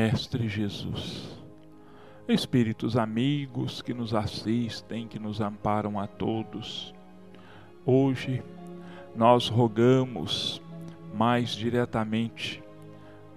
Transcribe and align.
Mestre 0.00 0.48
Jesus. 0.48 1.28
Espíritos 2.28 2.96
amigos 2.96 3.82
que 3.82 3.92
nos 3.92 4.14
assistem, 4.14 5.08
que 5.08 5.18
nos 5.18 5.40
amparam 5.40 5.98
a 5.98 6.06
todos. 6.06 6.94
Hoje 7.84 8.40
nós 9.16 9.48
rogamos 9.48 10.62
mais 11.12 11.50
diretamente 11.50 12.62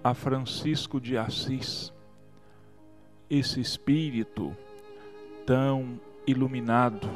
a 0.04 0.14
Francisco 0.14 1.00
de 1.00 1.18
Assis, 1.18 1.92
esse 3.28 3.60
espírito 3.60 4.56
tão 5.44 6.00
iluminado, 6.24 7.10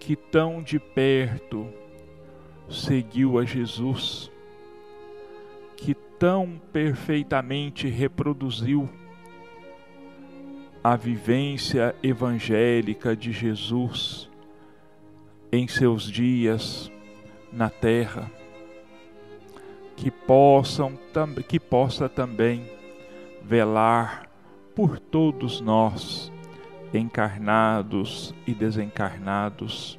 que 0.00 0.16
tão 0.16 0.60
de 0.60 0.80
perto 0.80 1.68
seguiu 2.68 3.38
a 3.38 3.44
Jesus, 3.44 4.28
tão 6.18 6.60
perfeitamente 6.72 7.88
reproduziu 7.88 8.88
a 10.82 10.96
vivência 10.96 11.94
evangélica 12.02 13.16
de 13.16 13.32
Jesus 13.32 14.28
em 15.50 15.66
seus 15.66 16.10
dias 16.10 16.92
na 17.50 17.70
terra, 17.70 18.30
que 19.96 20.10
possam 20.10 20.98
que 21.48 21.60
possa 21.60 22.08
também 22.08 22.68
velar 23.42 24.28
por 24.74 24.98
todos 24.98 25.60
nós, 25.60 26.32
encarnados 26.92 28.34
e 28.46 28.52
desencarnados, 28.52 29.98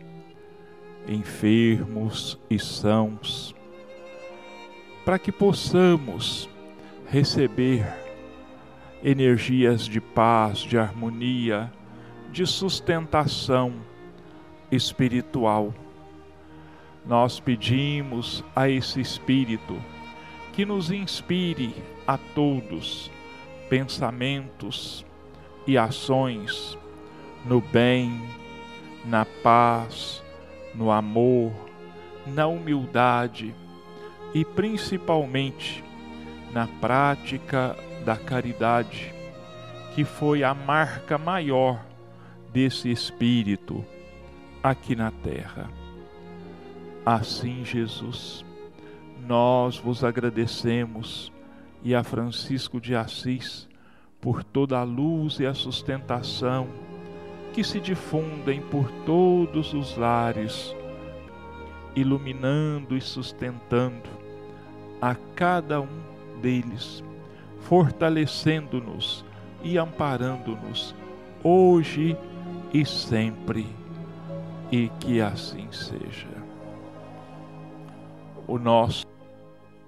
enfermos 1.08 2.38
e 2.50 2.60
sãos, 2.60 3.55
para 5.06 5.20
que 5.20 5.32
possamos 5.32 6.50
receber 7.08 7.86
energias 9.04 9.86
de 9.86 10.02
paz, 10.02 10.58
de 10.58 10.80
harmonia, 10.80 11.72
de 12.32 12.48
sustentação 12.48 13.76
espiritual. 14.72 15.72
Nós 17.06 17.40
pedimos 17.40 18.44
a 18.56 18.68
esse 18.68 19.00
Espírito 19.00 19.80
que 20.54 20.66
nos 20.66 20.90
inspire 20.90 21.76
a 22.08 22.18
todos 22.18 23.12
pensamentos 23.70 25.06
e 25.68 25.78
ações 25.78 26.76
no 27.46 27.62
bem, 27.62 28.28
na 29.06 29.24
paz, 29.24 30.24
no 30.74 30.90
amor, 30.90 31.52
na 32.26 32.48
humildade 32.48 33.54
e 34.36 34.44
principalmente 34.44 35.82
na 36.52 36.68
prática 36.68 37.74
da 38.04 38.18
caridade, 38.18 39.14
que 39.96 40.04
foi 40.04 40.44
a 40.44 40.54
marca 40.54 41.18
maior 41.18 41.82
desse 42.52 42.92
espírito 42.92 43.84
aqui 44.62 44.94
na 44.94 45.10
terra. 45.10 45.70
Assim, 47.06 47.64
Jesus, 47.64 48.44
nós 49.26 49.78
vos 49.78 50.04
agradecemos 50.04 51.32
e 51.82 51.96
a 51.96 52.04
Francisco 52.04 52.82
de 52.82 52.94
Assis 52.94 53.70
por 54.20 54.44
toda 54.44 54.78
a 54.78 54.84
luz 54.84 55.40
e 55.40 55.46
a 55.46 55.54
sustentação 55.54 56.68
que 57.54 57.64
se 57.64 57.80
difundem 57.80 58.60
por 58.60 58.92
todos 59.06 59.74
os 59.74 59.96
lares, 59.96 60.76
iluminando 61.96 62.98
e 62.98 63.02
sustentando 63.02 64.25
a 65.02 65.16
cada 65.36 65.82
um 65.82 66.42
deles, 66.42 67.04
fortalecendo-nos 67.62 69.26
e 69.64 69.78
amparando-nos 69.78 70.96
hoje 71.44 72.18
e 72.74 72.86
sempre, 72.86 73.68
e 74.72 74.90
que 75.00 75.22
assim 75.22 75.68
seja. 75.72 76.28
O 78.48 78.58
nosso 78.58 79.06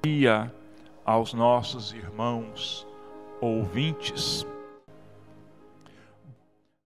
dia 0.03 0.51
aos 1.06 1.34
nossos 1.34 1.94
irmãos 1.94 2.88
ouvintes. 3.40 4.46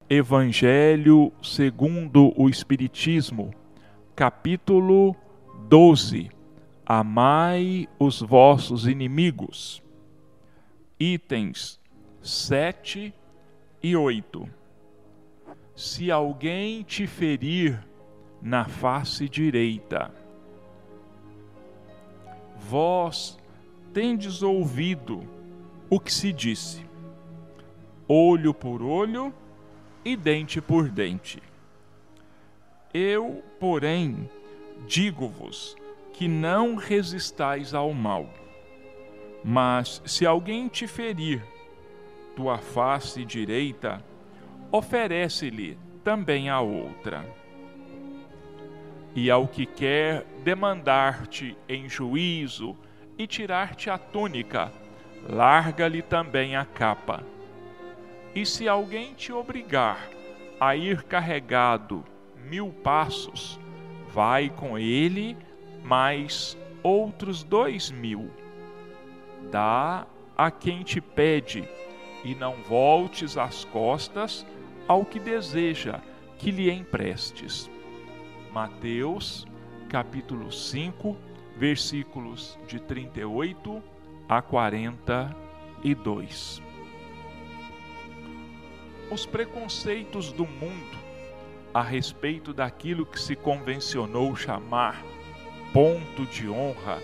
Evangelho 0.10 1.32
segundo 1.42 2.34
o 2.36 2.50
Espiritismo, 2.50 3.52
capítulo 4.16 5.16
12. 5.70 6.41
Amai 6.86 7.88
os 8.00 8.22
vossos 8.22 8.88
inimigos. 8.88 9.82
Itens 11.00 11.80
7 12.22 13.14
e 13.82 13.96
8. 13.96 14.50
Se 15.76 16.12
alguém 16.12 16.84
te 16.84 17.08
ferir 17.08 17.84
na 18.42 18.66
face 18.66 19.30
direita, 19.30 20.14
vós 22.58 23.38
tendes 23.94 24.44
ouvido 24.44 25.28
o 25.90 26.00
que 26.00 26.14
se 26.14 26.34
disse: 26.34 26.86
olho 28.08 28.54
por 28.54 28.82
olho 28.82 29.34
e 30.04 30.16
dente 30.16 30.60
por 30.60 30.90
dente. 30.90 31.42
Eu, 32.94 33.44
porém, 33.60 34.30
digo-vos 34.86 35.76
que 36.22 36.28
não 36.28 36.76
resistais 36.76 37.74
ao 37.74 37.92
mal. 37.96 38.30
Mas 39.44 40.04
se 40.06 40.24
alguém 40.24 40.68
te 40.68 40.86
ferir 40.86 41.44
tua 42.36 42.60
face 42.60 43.26
direita, 43.26 44.06
oferece-lhe 44.72 45.80
também 46.04 46.48
a 46.48 46.62
outra. 46.62 47.26
E 49.16 49.32
ao 49.32 49.48
que 49.48 49.66
quer 49.66 50.24
demandar-te 50.44 51.58
em 51.68 51.90
juízo 51.90 52.78
e 53.18 53.26
tirar-te 53.26 53.90
a 53.90 53.98
túnica, 53.98 54.72
larga-lhe 55.28 56.04
também 56.04 56.56
a 56.56 56.66
capa. 56.66 57.24
E 58.36 58.46
se 58.46 58.68
alguém 58.68 59.16
te 59.16 59.34
obrigar 59.34 60.08
a 60.60 60.76
ir 60.76 61.02
carregado 61.02 62.06
mil 62.46 62.70
passos, 62.84 63.60
vai 64.14 64.52
com 64.52 64.78
ele 64.78 65.36
mais 65.84 66.58
outros 66.84 67.44
dois 67.44 67.92
mil. 67.92 68.32
Dá 69.52 70.08
a 70.38 70.50
quem 70.50 70.82
te 70.84 71.02
pede, 71.02 71.68
e 72.24 72.34
não 72.36 72.54
voltes 72.64 73.38
as 73.38 73.66
costas 73.66 74.46
ao 74.88 75.04
que 75.06 75.20
deseja 75.20 76.00
que 76.38 76.50
lhe 76.52 76.72
emprestes. 76.72 77.70
Mateus, 78.52 79.46
capítulo 79.90 80.52
5, 80.52 81.18
versículos 81.56 82.60
de 82.68 82.80
38 82.80 83.84
a 84.28 84.42
42. 84.42 86.62
Os 89.12 89.26
preconceitos 89.26 90.32
do 90.32 90.46
mundo 90.46 91.02
a 91.74 91.82
respeito 91.82 92.54
daquilo 92.54 93.06
que 93.06 93.20
se 93.20 93.36
convencionou 93.36 94.36
chamar 94.36 95.04
ponto 95.74 96.26
de 96.26 96.50
honra 96.50 97.00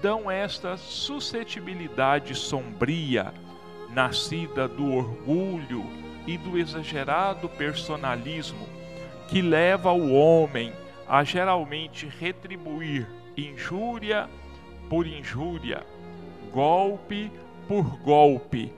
dão 0.00 0.30
esta 0.30 0.76
suscetibilidade 0.76 2.34
sombria, 2.34 3.32
nascida 3.90 4.66
do 4.66 4.92
orgulho 4.92 5.84
e 6.26 6.36
do 6.36 6.58
exagerado 6.58 7.48
personalismo, 7.48 8.66
que 9.28 9.40
leva 9.40 9.92
o 9.92 10.12
homem 10.12 10.72
a 11.08 11.22
geralmente 11.22 12.06
retribuir 12.06 13.06
injúria 13.36 14.28
por 14.88 15.06
injúria, 15.06 15.86
golpe 16.52 17.30
por 17.68 17.84
golpe, 17.98 18.72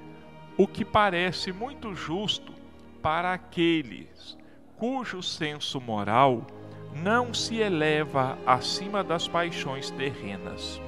o 0.57 0.67
que 0.67 0.85
parece 0.85 1.53
muito 1.53 1.95
justo 1.95 2.53
para 3.01 3.33
aqueles 3.33 4.37
cujo 4.77 5.23
senso 5.23 5.81
moral 5.81 6.47
não 6.95 7.35
se 7.35 7.59
eleva 7.59 8.39
acima 8.47 9.03
das 9.03 9.27
paixões 9.27 9.91
terrenas. 9.91 10.81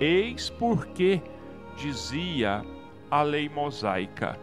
Eis 0.00 0.50
porque, 0.50 1.20
dizia 1.76 2.64
a 3.10 3.22
lei 3.22 3.48
mosaica, 3.48 4.38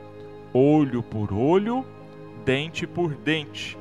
olho 0.54 1.04
por 1.04 1.34
olho, 1.34 1.86
dente 2.46 2.86
por 2.88 3.14
dente, 3.16 3.78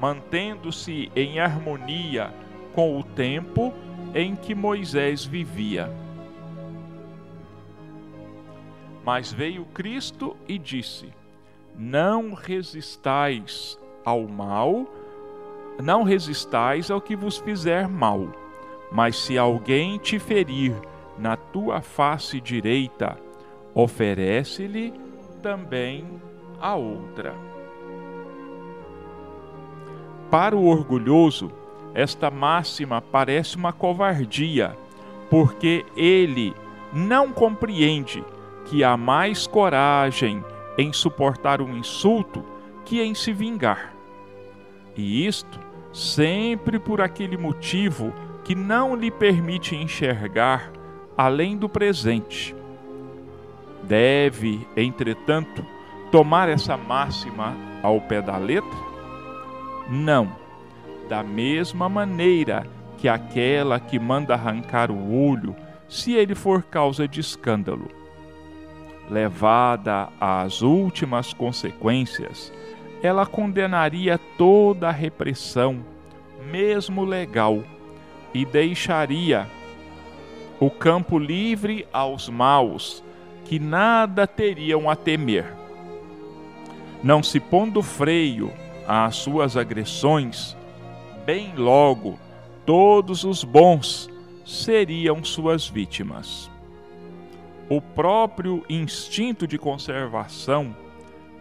mantendo-se 0.00 1.10
em 1.14 1.40
harmonia 1.40 2.32
com 2.74 2.98
o 2.98 3.02
tempo 3.02 3.74
em 4.14 4.36
que 4.36 4.54
Moisés 4.54 5.24
vivia. 5.24 5.92
Mas 9.04 9.32
veio 9.32 9.64
Cristo 9.66 10.36
e 10.46 10.58
disse: 10.58 11.12
Não 11.76 12.34
resistais 12.34 13.78
ao 14.04 14.26
mal, 14.28 14.86
não 15.82 16.02
resistais 16.02 16.90
ao 16.90 17.00
que 17.00 17.14
vos 17.14 17.38
fizer 17.38 17.88
mal. 17.88 18.28
Mas 18.90 19.16
se 19.16 19.38
alguém 19.38 19.98
te 19.98 20.18
ferir 20.18 20.74
na 21.18 21.36
tua 21.36 21.80
face 21.80 22.40
direita, 22.40 23.18
oferece-lhe 23.74 24.92
também 25.42 26.04
a 26.60 26.74
outra. 26.74 27.34
Para 30.30 30.56
o 30.56 30.66
orgulhoso, 30.66 31.50
esta 31.94 32.30
máxima 32.30 33.00
parece 33.00 33.56
uma 33.56 33.72
covardia, 33.72 34.76
porque 35.30 35.84
ele 35.96 36.54
não 36.92 37.32
compreende 37.32 38.24
que 38.66 38.84
há 38.84 38.96
mais 38.96 39.46
coragem 39.46 40.44
em 40.76 40.92
suportar 40.92 41.60
um 41.60 41.76
insulto 41.76 42.44
que 42.84 43.00
em 43.00 43.14
se 43.14 43.32
vingar. 43.32 43.94
E 44.96 45.26
isto 45.26 45.67
sempre 45.98 46.78
por 46.78 47.00
aquele 47.00 47.36
motivo 47.36 48.14
que 48.44 48.54
não 48.54 48.94
lhe 48.94 49.10
permite 49.10 49.74
enxergar 49.74 50.72
além 51.16 51.56
do 51.56 51.68
presente. 51.68 52.54
Deve, 53.82 54.64
entretanto, 54.76 55.66
tomar 56.12 56.48
essa 56.48 56.76
máxima 56.76 57.56
ao 57.82 58.00
pé 58.00 58.22
da 58.22 58.36
letra? 58.36 58.78
Não. 59.90 60.30
Da 61.08 61.24
mesma 61.24 61.88
maneira 61.88 62.64
que 62.96 63.08
aquela 63.08 63.80
que 63.80 63.98
manda 63.98 64.34
arrancar 64.34 64.92
o 64.92 65.12
olho, 65.12 65.56
se 65.88 66.12
ele 66.12 66.34
for 66.36 66.62
causa 66.62 67.08
de 67.08 67.18
escândalo. 67.18 67.88
Levada 69.10 70.10
às 70.20 70.62
últimas 70.62 71.32
consequências, 71.32 72.52
ela 73.02 73.26
condenaria 73.26 74.18
toda 74.36 74.88
a 74.88 74.92
repressão, 74.92 75.84
mesmo 76.50 77.04
legal, 77.04 77.62
e 78.34 78.44
deixaria 78.44 79.46
o 80.60 80.70
campo 80.70 81.18
livre 81.18 81.86
aos 81.92 82.28
maus, 82.28 83.02
que 83.44 83.58
nada 83.58 84.26
teriam 84.26 84.90
a 84.90 84.96
temer. 84.96 85.46
Não 87.02 87.22
se 87.22 87.38
pondo 87.38 87.82
freio 87.82 88.52
às 88.86 89.16
suas 89.16 89.56
agressões, 89.56 90.56
bem 91.24 91.54
logo 91.56 92.18
todos 92.66 93.24
os 93.24 93.44
bons 93.44 94.10
seriam 94.44 95.22
suas 95.22 95.68
vítimas. 95.68 96.50
O 97.68 97.80
próprio 97.80 98.64
instinto 98.68 99.46
de 99.46 99.56
conservação, 99.56 100.74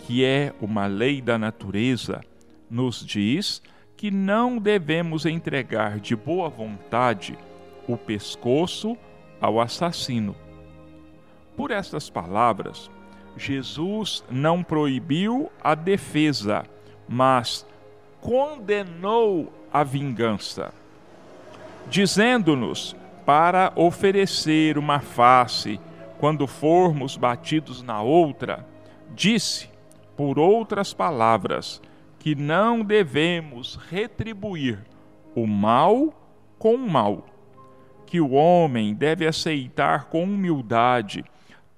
que 0.08 0.24
é 0.24 0.54
uma 0.62 0.86
lei 0.88 1.22
da 1.22 1.38
natureza, 1.38 2.22
nos 2.70 3.06
diz 3.06 3.62
que 3.98 4.10
não 4.10 4.58
devemos 4.58 5.26
entregar 5.26 6.00
de 6.00 6.16
boa 6.16 6.48
vontade 6.48 7.38
o 7.86 7.98
pescoço 7.98 8.98
ao 9.42 9.60
assassino. 9.60 10.34
Por 11.58 11.72
estas 11.72 12.10
palavras, 12.10 12.90
Jesus 13.36 14.24
não 14.32 14.64
proibiu 14.64 15.52
a 15.62 15.76
defesa, 15.76 16.64
mas 17.06 17.68
condenou 18.22 19.52
a 19.74 19.84
vingança, 19.84 20.74
dizendo-nos 21.90 22.96
para 23.26 23.74
oferecer 23.76 24.78
uma 24.78 25.02
face 25.02 25.82
quando 26.18 26.48
formos 26.48 27.18
batidos 27.18 27.84
na 27.84 28.02
outra, 28.02 28.66
disse, 29.14 29.76
por 30.18 30.40
outras 30.40 30.94
palavras, 30.94 31.82
que 32.20 32.34
não 32.36 32.84
devemos 32.84 33.76
retribuir 33.90 34.84
o 35.36 35.46
mal 35.46 36.12
com 36.58 36.76
o 36.76 36.90
mal, 36.90 37.26
que 38.06 38.20
o 38.20 38.32
homem 38.32 38.96
deve 38.96 39.28
aceitar 39.28 40.06
com 40.06 40.24
humildade 40.24 41.24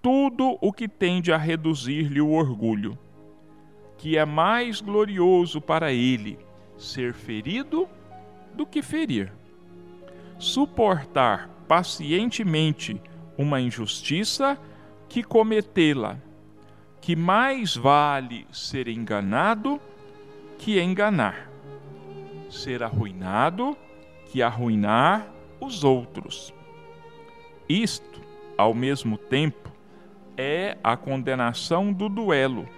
tudo 0.02 0.58
o 0.62 0.72
que 0.72 0.88
tende 0.88 1.34
a 1.34 1.38
reduzir-lhe 1.38 2.22
o 2.22 2.32
orgulho, 2.32 2.98
que 3.98 4.18
é 4.18 4.24
mais 4.24 4.80
glorioso 4.80 5.60
para 5.60 5.92
ele 5.92 6.40
ser 6.78 7.14
ferido 7.14 7.88
do 8.54 8.66
que 8.66 8.82
ferir. 8.82 9.34
Suportar 10.38 11.50
pacientemente 11.68 13.02
uma 13.38 13.60
injustiça 13.60 14.58
que 15.10 15.22
cometê-la, 15.22 16.18
que 17.10 17.16
mais 17.16 17.76
vale 17.76 18.46
ser 18.52 18.88
enganado 18.88 19.82
que 20.60 20.80
enganar, 20.80 21.50
ser 22.52 22.84
arruinado 22.84 23.76
que 24.28 24.44
arruinar 24.44 25.28
os 25.60 25.84
outros. 25.84 26.54
Isto, 27.68 28.22
ao 28.56 28.76
mesmo 28.76 29.18
tempo, 29.18 29.72
é 30.38 30.78
a 30.84 30.96
condenação 30.96 31.92
do 31.92 32.08
duelo, 32.08 32.70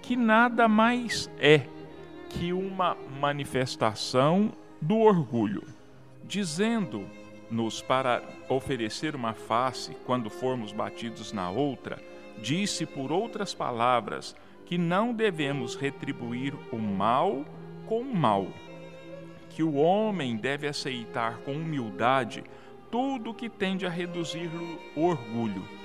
que 0.00 0.16
nada 0.16 0.66
mais 0.66 1.30
é 1.38 1.60
que 2.30 2.54
uma 2.54 2.96
manifestação 3.20 4.52
do 4.80 5.00
orgulho, 5.00 5.64
dizendo-nos 6.24 7.82
para 7.82 8.22
oferecer 8.48 9.14
uma 9.14 9.34
face 9.34 9.94
quando 10.06 10.30
formos 10.30 10.72
batidos 10.72 11.30
na 11.30 11.50
outra, 11.50 12.15
disse 12.40 12.86
por 12.86 13.12
outras 13.12 13.54
palavras 13.54 14.34
que 14.64 14.76
não 14.76 15.12
devemos 15.12 15.74
retribuir 15.74 16.54
o 16.72 16.78
mal 16.78 17.44
com 17.86 18.00
o 18.00 18.14
mal, 18.14 18.48
que 19.50 19.62
o 19.62 19.74
homem 19.74 20.36
deve 20.36 20.66
aceitar 20.66 21.38
com 21.38 21.52
humildade 21.52 22.44
tudo 22.90 23.34
que 23.34 23.48
tende 23.48 23.86
a 23.86 23.90
reduzir 23.90 24.50
o 24.96 25.02
orgulho 25.02 25.76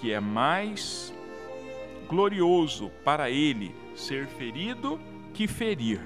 que 0.00 0.12
é 0.12 0.18
mais 0.18 1.12
glorioso 2.08 2.90
para 3.04 3.30
ele 3.30 3.74
ser 3.94 4.26
ferido 4.26 4.98
que 5.34 5.46
ferir, 5.46 6.00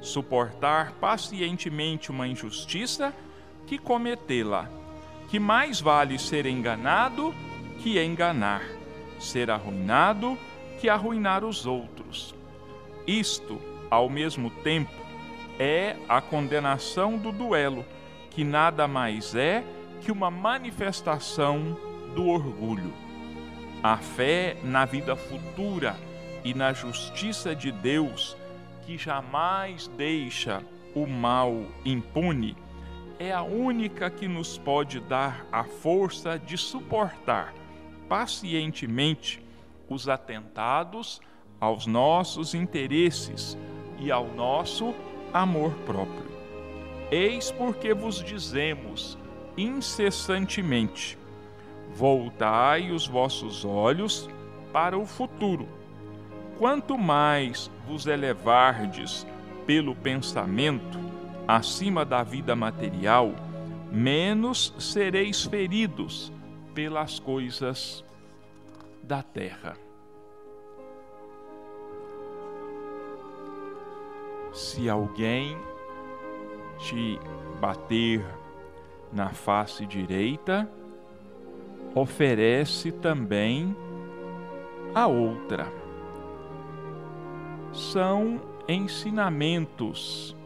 suportar 0.00 0.92
pacientemente 0.94 2.10
uma 2.10 2.26
injustiça 2.26 3.14
que 3.66 3.78
cometê-la, 3.78 4.68
que 5.28 5.38
mais 5.38 5.80
vale 5.80 6.18
ser 6.18 6.46
enganado 6.46 7.32
que 7.78 8.02
enganar, 8.02 8.62
ser 9.18 9.50
arruinado 9.50 10.38
que 10.80 10.88
arruinar 10.88 11.44
os 11.44 11.66
outros. 11.66 12.34
Isto, 13.06 13.60
ao 13.90 14.08
mesmo 14.08 14.50
tempo, 14.50 14.92
é 15.58 15.96
a 16.08 16.20
condenação 16.20 17.18
do 17.18 17.32
duelo, 17.32 17.84
que 18.30 18.44
nada 18.44 18.86
mais 18.86 19.34
é 19.34 19.64
que 20.00 20.12
uma 20.12 20.30
manifestação 20.30 21.76
do 22.14 22.28
orgulho. 22.28 22.92
A 23.82 23.96
fé 23.96 24.56
na 24.62 24.84
vida 24.84 25.16
futura 25.16 25.96
e 26.44 26.54
na 26.54 26.72
justiça 26.72 27.54
de 27.54 27.72
Deus, 27.72 28.36
que 28.82 28.96
jamais 28.96 29.88
deixa 29.96 30.62
o 30.94 31.06
mal 31.06 31.64
impune, 31.84 32.56
é 33.18 33.32
a 33.32 33.42
única 33.42 34.08
que 34.10 34.28
nos 34.28 34.56
pode 34.56 35.00
dar 35.00 35.44
a 35.50 35.64
força 35.64 36.38
de 36.38 36.56
suportar 36.56 37.52
pacientemente 38.08 39.42
os 39.88 40.08
atentados 40.08 41.20
aos 41.60 41.86
nossos 41.86 42.54
interesses 42.54 43.56
e 43.98 44.10
ao 44.10 44.28
nosso 44.28 44.94
amor 45.32 45.72
próprio. 45.84 46.28
Eis 47.10 47.50
porque 47.50 47.92
vos 47.94 48.22
dizemos 48.22 49.18
incessantemente: 49.56 51.18
Voltai 51.94 52.90
os 52.90 53.06
vossos 53.06 53.64
olhos 53.64 54.28
para 54.72 54.96
o 54.96 55.06
futuro. 55.06 55.68
Quanto 56.58 56.98
mais 56.98 57.70
vos 57.86 58.06
elevardes 58.06 59.26
pelo 59.66 59.94
pensamento 59.94 60.98
acima 61.46 62.04
da 62.04 62.22
vida 62.22 62.54
material, 62.54 63.32
menos 63.90 64.74
sereis 64.78 65.44
feridos 65.44 66.32
pelas 66.78 67.18
coisas 67.18 68.04
da 69.02 69.20
terra. 69.20 69.76
Se 74.52 74.88
alguém 74.88 75.58
te 76.78 77.18
bater 77.60 78.24
na 79.12 79.30
face 79.30 79.84
direita, 79.86 80.70
oferece 81.96 82.92
também 82.92 83.76
a 84.94 85.08
outra. 85.08 85.66
São 87.72 88.40
ensinamentos 88.68 90.36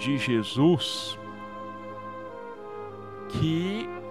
de 0.00 0.18
Jesus 0.18 1.16
que 3.28 4.01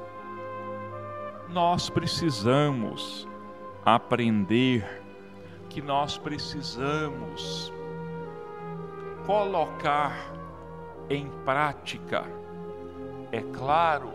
nós 1.52 1.90
precisamos 1.90 3.28
aprender, 3.86 5.04
que 5.70 5.82
nós 5.82 6.18
precisamos 6.18 7.72
colocar 9.26 10.34
em 11.10 11.30
prática. 11.44 12.24
É 13.32 13.42
claro 13.42 14.12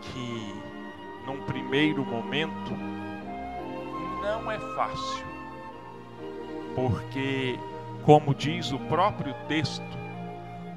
que 0.00 0.62
num 1.26 1.42
primeiro 1.42 2.04
momento, 2.04 2.72
não 4.22 4.50
é 4.50 4.58
fácil, 4.74 5.26
porque, 6.74 7.58
como 8.04 8.34
diz 8.34 8.72
o 8.72 8.78
próprio 8.80 9.34
texto, 9.48 9.82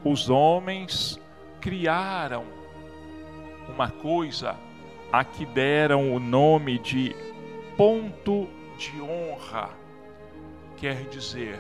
os 0.03 0.29
homens 0.29 1.19
criaram 1.59 2.45
uma 3.67 3.89
coisa 3.89 4.55
a 5.11 5.23
que 5.23 5.45
deram 5.45 6.13
o 6.13 6.19
nome 6.19 6.77
de 6.77 7.15
ponto 7.75 8.47
de 8.77 9.01
honra, 9.01 9.71
quer 10.77 11.03
dizer, 11.09 11.59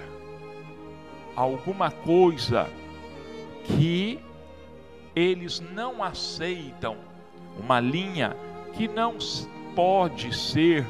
alguma 1.35 1.89
coisa 1.89 2.69
que 3.65 4.19
eles 5.15 5.59
não 5.59 6.03
aceitam, 6.03 6.97
uma 7.57 7.79
linha 7.79 8.35
que 8.73 8.87
não 8.87 9.17
pode 9.75 10.35
ser 10.35 10.85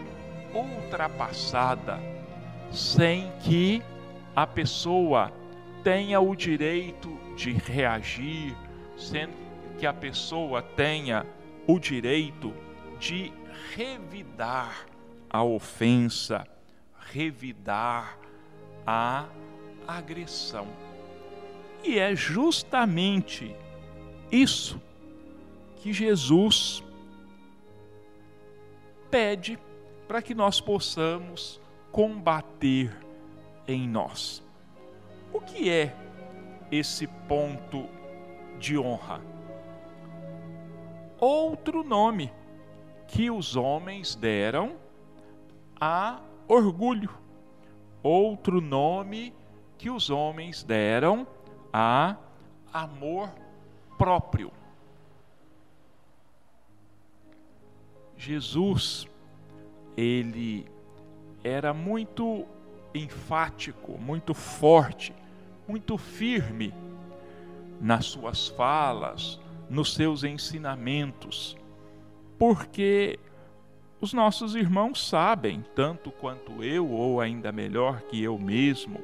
ultrapassada 0.54 2.00
sem 2.72 3.32
que 3.42 3.82
a 4.36 4.46
pessoa 4.46 5.32
tenha 5.84 6.20
o 6.20 6.36
direito 6.36 7.10
de 7.36 7.52
reagir, 7.54 8.56
sem 8.98 9.30
que 9.78 9.86
a 9.86 9.94
pessoa 9.94 10.62
tenha 10.62 11.26
o 11.70 11.78
direito 11.80 12.52
de 13.00 13.32
revidar 13.76 14.88
a 15.30 15.44
ofensa, 15.44 16.48
revidar 17.12 18.18
a 18.88 19.28
agressão. 19.88 20.68
E 21.84 22.00
é 22.00 22.16
justamente 22.16 23.56
isso 24.32 24.82
que 25.76 25.94
Jesus 25.94 26.84
pede 29.12 29.60
para 30.08 30.24
que 30.24 30.34
nós 30.34 30.60
possamos 30.60 31.62
combater 31.92 32.92
em 33.68 33.88
nós. 33.88 34.44
O 35.32 35.40
que 35.40 35.70
é 35.70 35.96
esse 36.72 37.06
ponto 37.28 37.88
de 38.58 38.76
honra? 38.76 39.22
Outro 41.20 41.84
nome 41.84 42.32
que 43.08 43.30
os 43.30 43.56
homens 43.56 44.16
deram 44.16 44.78
a 45.80 46.20
orgulho. 46.48 47.10
Outro 48.02 48.62
nome 48.62 49.34
que 49.78 49.90
os 49.90 50.10
homens 50.10 50.64
deram 50.64 51.28
a 51.74 52.16
amor 52.72 53.30
próprio. 53.98 54.52
Jesus, 58.16 59.08
ele 59.96 60.66
era 61.44 61.74
muito 61.74 62.46
enfático, 62.94 63.98
muito 63.98 64.34
forte, 64.34 65.14
muito 65.68 65.98
firme 65.98 66.74
nas 67.80 68.06
suas 68.06 68.50
falas, 68.50 69.40
nos 69.70 69.94
seus 69.94 70.24
ensinamentos, 70.24 71.58
porque 72.38 73.20
os 74.02 74.14
nossos 74.14 74.56
irmãos 74.56 75.06
sabem, 75.08 75.64
tanto 75.76 76.12
quanto 76.12 76.64
eu, 76.64 76.90
ou 76.90 77.20
ainda 77.20 77.52
melhor 77.52 78.02
que 78.04 78.24
eu 78.24 78.40
mesmo, 78.40 79.02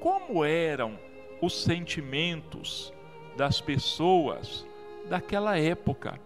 como 0.00 0.44
eram 0.44 0.98
os 1.40 1.62
sentimentos 1.62 2.92
das 3.36 3.60
pessoas 3.60 4.66
daquela 5.08 5.56
época. 5.58 6.18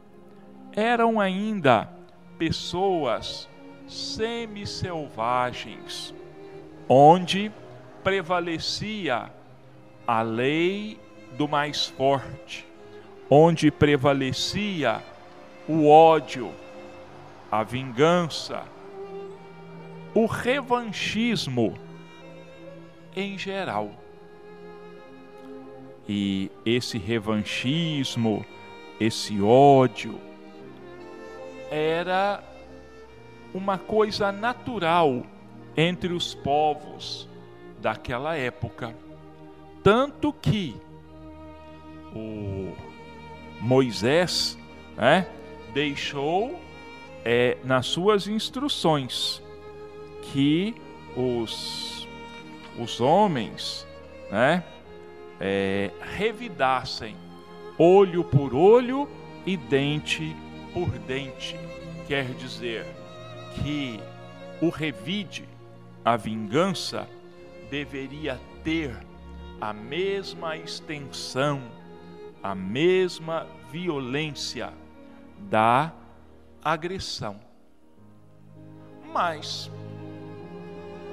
Eram 0.75 1.20
ainda 1.20 1.90
pessoas 2.38 3.46
semi-selvagens, 3.87 6.14
onde 6.88 7.52
prevalecia 8.02 9.30
a 10.06 10.23
lei 10.23 10.99
do 11.37 11.46
mais 11.49 11.87
forte, 11.87 12.66
onde 13.37 13.69
prevalecia 13.69 15.03
o 15.69 15.88
ódio, 15.88 16.53
a 17.50 17.64
vingança, 17.64 18.62
o 20.14 20.25
revanchismo 20.26 21.75
em 23.17 23.37
geral. 23.37 23.91
E 26.09 26.49
esse 26.64 26.97
revanchismo, 26.97 28.47
esse 29.00 29.43
ódio, 29.43 30.21
era 31.73 32.41
uma 33.53 33.79
coisa 33.79 34.31
natural 34.31 35.25
entre 35.76 36.12
os 36.12 36.37
povos 36.37 37.29
daquela 37.81 38.37
época. 38.37 38.95
Tanto 39.83 40.33
que 40.33 40.76
o 42.14 42.93
Moisés 43.64 44.59
né, 44.94 45.26
deixou 45.73 46.61
é, 47.25 47.56
nas 47.64 47.87
suas 47.87 48.28
instruções 48.28 49.42
que 50.30 50.75
os, 51.16 52.06
os 52.78 53.00
homens 53.00 53.87
né, 54.30 54.62
é, 55.40 55.90
revidassem 55.99 57.16
olho 57.78 58.23
por 58.23 58.54
olho 58.54 59.09
e 59.47 59.56
dente 59.56 60.37
por 60.75 60.90
dente. 60.90 61.59
Quer 62.06 62.35
dizer 62.35 62.85
que 63.54 63.99
o 64.61 64.68
revide, 64.68 65.49
a 66.04 66.18
vingança, 66.18 67.09
deveria 67.71 68.38
ter 68.62 68.94
a 69.59 69.73
mesma 69.73 70.54
extensão, 70.54 71.62
a 72.44 72.54
mesma 72.54 73.46
violência 73.72 74.70
da 75.48 75.90
agressão. 76.62 77.40
Mas, 79.10 79.70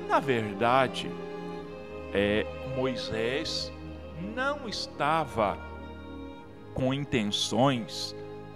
na 0.10 0.20
verdade, 0.20 1.10
é, 2.14 2.46
Moisés 2.76 3.72
não 4.36 4.68
estava 4.68 5.58
com 6.74 6.94
intenções 6.94 8.14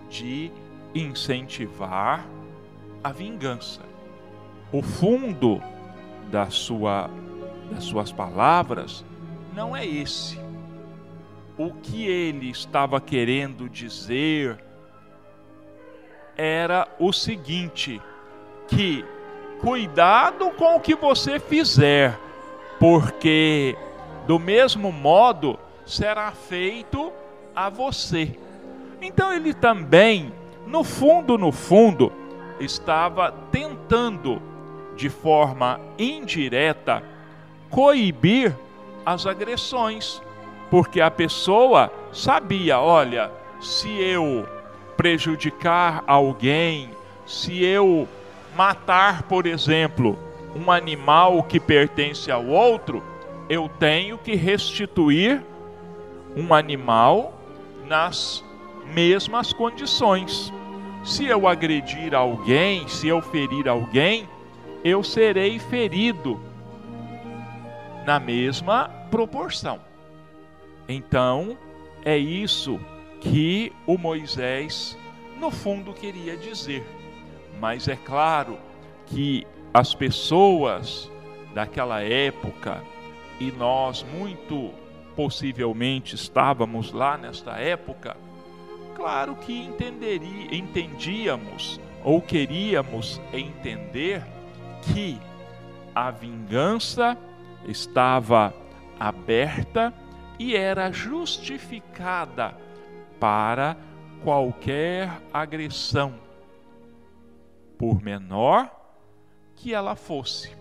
de 0.09 0.51
incentivar 0.93 2.27
a 3.01 3.09
vingança. 3.13 3.83
O 4.73 4.81
fundo 4.81 5.61
da 6.29 6.49
sua, 6.49 7.09
das 7.71 7.85
suas 7.85 8.11
palavras 8.11 9.05
não 9.53 9.73
é 9.73 9.85
esse. 9.85 10.44
O 11.57 11.71
que 11.73 12.05
ele 12.05 12.49
estava 12.49 12.99
querendo 12.99 13.69
dizer 13.69 14.57
era 16.37 16.87
o 16.99 17.13
seguinte: 17.13 18.01
que 18.67 19.05
cuidado 19.61 20.51
com 20.51 20.75
o 20.75 20.79
que 20.79 20.95
você 20.95 21.39
fizer, 21.39 22.17
porque 22.79 23.77
do 24.27 24.37
mesmo 24.37 24.91
modo 24.91 25.57
será 25.85 26.31
feito 26.31 27.11
a 27.55 27.69
você. 27.69 28.37
Então 29.01 29.33
ele 29.33 29.53
também, 29.53 30.33
no 30.67 30.83
fundo, 30.83 31.37
no 31.37 31.51
fundo, 31.51 32.11
estava 32.59 33.31
tentando 33.51 34.41
de 34.95 35.09
forma 35.09 35.79
indireta 35.97 37.03
coibir 37.69 38.55
as 39.05 39.25
agressões, 39.25 40.21
porque 40.69 41.01
a 41.01 41.11
pessoa 41.11 41.91
sabia, 42.11 42.79
olha, 42.79 43.31
se 43.61 43.89
eu 43.89 44.47
prejudicar 44.97 46.03
alguém, 46.07 46.89
se 47.25 47.63
eu 47.63 48.07
matar, 48.55 49.23
por 49.23 49.45
exemplo, 49.45 50.17
um 50.55 50.71
animal 50.71 51.43
que 51.43 51.59
pertence 51.59 52.31
ao 52.31 52.45
outro, 52.45 53.03
eu 53.49 53.69
tenho 53.79 54.17
que 54.17 54.35
restituir 54.35 55.43
um 56.35 56.53
animal 56.53 57.33
nas 57.85 58.43
mesmas 58.93 59.53
condições. 59.53 60.51
Se 61.03 61.25
eu 61.25 61.47
agredir 61.47 62.15
alguém, 62.15 62.87
se 62.87 63.07
eu 63.07 63.21
ferir 63.21 63.67
alguém, 63.67 64.27
eu 64.83 65.03
serei 65.03 65.59
ferido 65.59 66.39
na 68.05 68.19
mesma 68.19 68.89
proporção. 69.11 69.79
Então, 70.87 71.57
é 72.03 72.17
isso 72.17 72.79
que 73.19 73.71
o 73.87 73.97
Moisés, 73.97 74.97
no 75.39 75.49
fundo, 75.49 75.93
queria 75.93 76.37
dizer. 76.37 76.85
Mas 77.59 77.87
é 77.87 77.95
claro 77.95 78.59
que 79.07 79.45
as 79.73 79.95
pessoas 79.95 81.11
daquela 81.53 82.01
época, 82.01 82.83
e 83.39 83.51
nós 83.51 84.05
muito 84.17 84.71
possivelmente 85.15 86.15
estávamos 86.15 86.91
lá 86.91 87.17
nesta 87.17 87.53
época, 87.53 88.15
claro 88.95 89.35
que 89.35 89.53
entenderia, 89.53 90.55
entendíamos 90.55 91.79
ou 92.03 92.21
queríamos 92.21 93.19
entender 93.33 94.23
que 94.93 95.17
a 95.95 96.11
vingança 96.11 97.17
estava 97.67 98.53
aberta 98.99 99.93
e 100.37 100.55
era 100.55 100.91
justificada 100.91 102.55
para 103.19 103.77
qualquer 104.23 105.21
agressão, 105.33 106.15
por 107.77 108.01
menor 108.01 108.69
que 109.55 109.73
ela 109.73 109.95
fosse. 109.95 110.55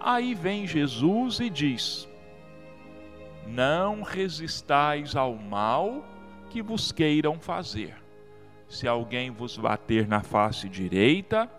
Aí 0.00 0.34
vem 0.34 0.66
Jesus 0.66 1.40
e 1.40 1.48
diz: 1.48 2.08
Não 3.46 4.02
resistais 4.02 5.16
ao 5.16 5.34
mal 5.34 6.04
que 6.50 6.62
vos 6.62 6.92
queiram 6.92 7.38
fazer. 7.38 7.96
Se 8.68 8.88
alguém 8.88 9.30
vos 9.30 9.56
bater 9.56 10.06
na 10.06 10.22
face 10.22 10.68
direita, 10.68 11.50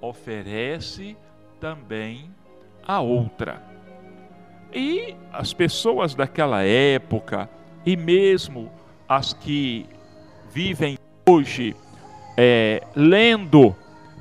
oferece 0.00 1.16
também 1.60 2.34
a 2.82 3.00
outra. 3.00 3.71
E 4.74 5.14
as 5.32 5.52
pessoas 5.52 6.14
daquela 6.14 6.62
época, 6.62 7.48
e 7.84 7.96
mesmo 7.96 8.70
as 9.08 9.32
que 9.32 9.86
vivem 10.50 10.96
hoje, 11.28 11.76
é, 12.36 12.82
lendo 12.94 13.74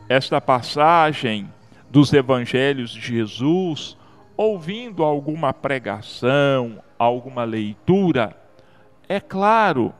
esta 0.10 0.41
passagem 0.41 1.50
dos 1.89 2.12
evangelhos 2.12 2.91
de 2.91 3.00
Jesus, 3.00 3.98
ouvindo 4.36 5.03
alguma 5.03 5.53
pregação, 5.53 6.81
alguma 6.98 7.43
leitura, 7.43 8.36
é 9.08 9.20
claro 9.20 9.93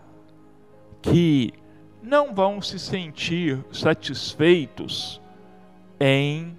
que 1.02 1.54
não 2.02 2.34
vão 2.34 2.62
se 2.62 2.80
sentir 2.80 3.60
satisfeitos 3.72 5.22
em 6.00 6.58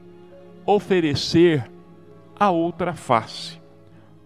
oferecer 0.64 1.70
a 2.38 2.50
outra 2.50 2.92
face, 2.92 3.61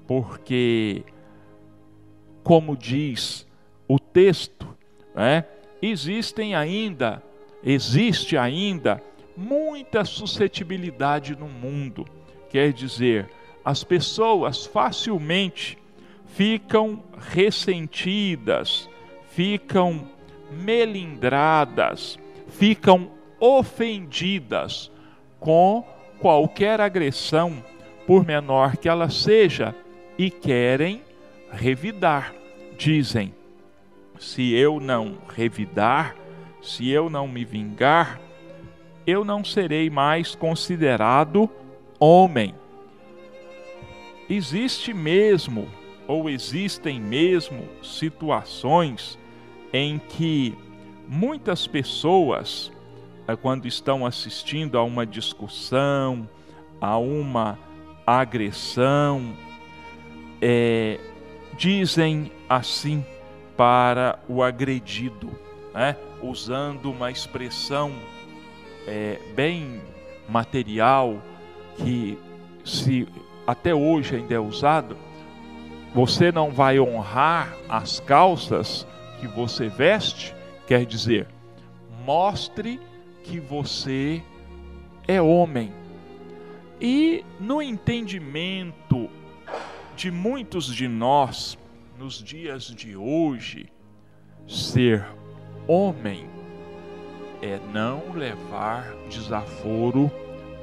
porque, 0.07 1.05
como 2.43 2.77
diz 2.77 3.47
o 3.89 3.99
texto, 3.99 4.67
né, 5.15 5.45
existem 5.83 6.55
ainda, 6.55 7.23
existe 7.63 8.37
ainda 8.37 9.03
muita 9.37 10.05
suscetibilidade 10.05 11.37
no 11.37 11.49
mundo. 11.49 12.07
Quer 12.51 12.73
dizer, 12.73 13.29
as 13.65 13.83
pessoas 13.83 14.65
facilmente 14.65 15.77
ficam 16.27 17.03
ressentidas, 17.19 18.89
ficam 19.31 20.09
melindradas, 20.51 22.19
ficam 22.49 23.11
ofendidas 23.41 24.91
com 25.41 25.85
qualquer 26.19 26.81
agressão, 26.81 27.63
por 28.07 28.25
menor 28.25 28.77
que 28.77 28.89
ela 28.89 29.11
seja, 29.11 29.75
e 30.19 30.31
querem 30.31 31.03
revidar. 31.51 32.35
Dizem: 32.77 33.35
se 34.19 34.55
eu 34.55 34.81
não 34.81 35.19
revidar, 35.35 36.17
se 36.63 36.89
eu 36.89 37.09
não 37.09 37.29
me 37.29 37.45
vingar, 37.45 38.21
eu 39.07 39.25
não 39.25 39.45
serei 39.45 39.89
mais 39.89 40.35
considerado 40.35 41.49
homem. 41.99 42.55
Existe 44.29 44.93
mesmo, 44.93 45.69
ou 46.09 46.29
existem 46.29 47.01
mesmo, 47.01 47.69
situações 47.83 49.19
em 49.73 49.99
que 49.99 50.57
muitas 51.07 51.67
pessoas, 51.67 52.73
eh, 53.29 53.37
quando 53.37 53.67
estão 53.67 54.05
assistindo 54.05 54.77
a 54.77 54.83
uma 54.83 55.07
discussão, 55.07 56.29
a 56.81 56.99
uma 56.99 57.59
agressão, 58.05 59.37
é, 60.41 60.99
dizem 61.57 62.31
assim 62.49 63.05
para 63.57 64.19
o 64.29 64.43
agredido, 64.43 65.31
né? 65.75 65.97
usando 66.23 66.91
uma 66.91 67.11
expressão 67.11 67.93
é, 68.87 69.19
bem 69.35 69.81
material 70.29 71.21
que 71.77 72.19
se 72.65 73.07
até 73.47 73.75
hoje 73.75 74.17
ainda 74.17 74.35
é 74.35 74.41
usado, 74.41 74.97
você 75.95 76.31
não 76.33 76.51
vai 76.51 76.79
honrar 76.79 77.55
as 77.69 78.01
calças 78.01 78.87
que 79.21 79.27
você 79.27 79.69
veste, 79.69 80.35
quer 80.67 80.85
dizer, 80.85 81.27
mostre 82.05 82.81
que 83.23 83.41
você 83.41 84.23
é 85.07 85.21
homem. 85.23 85.73
E 86.81 87.25
no 87.41 87.63
entendimento 87.63 89.09
de 89.97 90.11
muitos 90.11 90.67
de 90.67 90.87
nós, 90.87 91.59
nos 91.99 92.23
dias 92.23 92.65
de 92.65 92.95
hoje, 92.95 93.73
ser 94.47 95.07
homem 95.67 96.29
é 97.41 97.59
não 97.73 98.13
levar 98.13 98.95
desaforo 99.09 100.11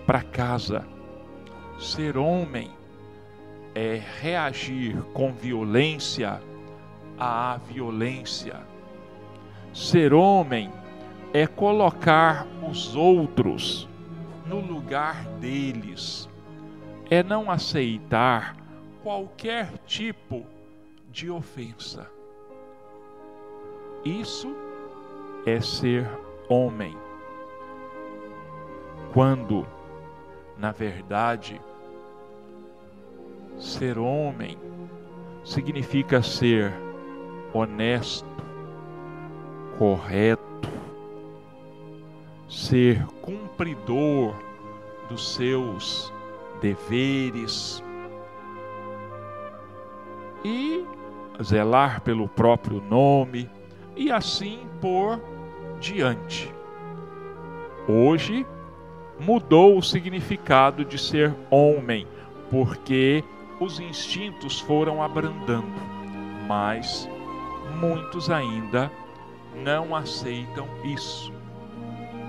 para 0.05 0.21
casa. 0.21 0.85
Ser 1.79 2.15
homem 2.15 2.69
é 3.73 3.99
reagir 4.21 5.01
com 5.13 5.33
violência 5.33 6.39
à 7.17 7.59
violência. 7.67 8.61
Ser 9.73 10.13
homem 10.13 10.71
é 11.33 11.47
colocar 11.47 12.45
os 12.69 12.95
outros 12.95 13.89
no 14.45 14.59
lugar 14.59 15.25
deles, 15.39 16.29
é 17.09 17.23
não 17.23 17.49
aceitar 17.49 18.62
qualquer 19.03 19.77
tipo 19.85 20.45
de 21.11 21.29
ofensa. 21.29 22.09
Isso 24.03 24.55
é 25.45 25.59
ser 25.59 26.09
homem. 26.49 26.97
Quando, 29.13 29.67
na 30.57 30.71
verdade, 30.71 31.61
ser 33.59 33.99
homem 33.99 34.57
significa 35.43 36.23
ser 36.23 36.73
honesto, 37.53 38.25
correto, 39.77 40.43
ser 42.47 43.05
cumpridor 43.21 44.33
dos 45.09 45.35
seus 45.35 46.11
deveres 46.61 47.83
e 50.43 50.85
zelar 51.41 52.01
pelo 52.01 52.27
próprio 52.27 52.81
nome 52.81 53.49
e 53.95 54.11
assim 54.11 54.59
por 54.81 55.21
diante. 55.79 56.53
Hoje 57.87 58.45
mudou 59.19 59.77
o 59.77 59.83
significado 59.83 60.83
de 60.85 60.97
ser 60.97 61.33
homem, 61.49 62.07
porque 62.49 63.23
os 63.59 63.79
instintos 63.79 64.59
foram 64.59 65.01
abrandando, 65.01 65.81
mas 66.47 67.09
muitos 67.79 68.29
ainda 68.29 68.91
não 69.63 69.95
aceitam 69.95 70.67
isso 70.83 71.31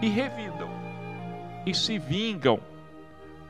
e 0.03 0.09
revidam 0.09 0.69
e 1.67 1.75
se 1.75 1.99
vingam, 1.99 2.61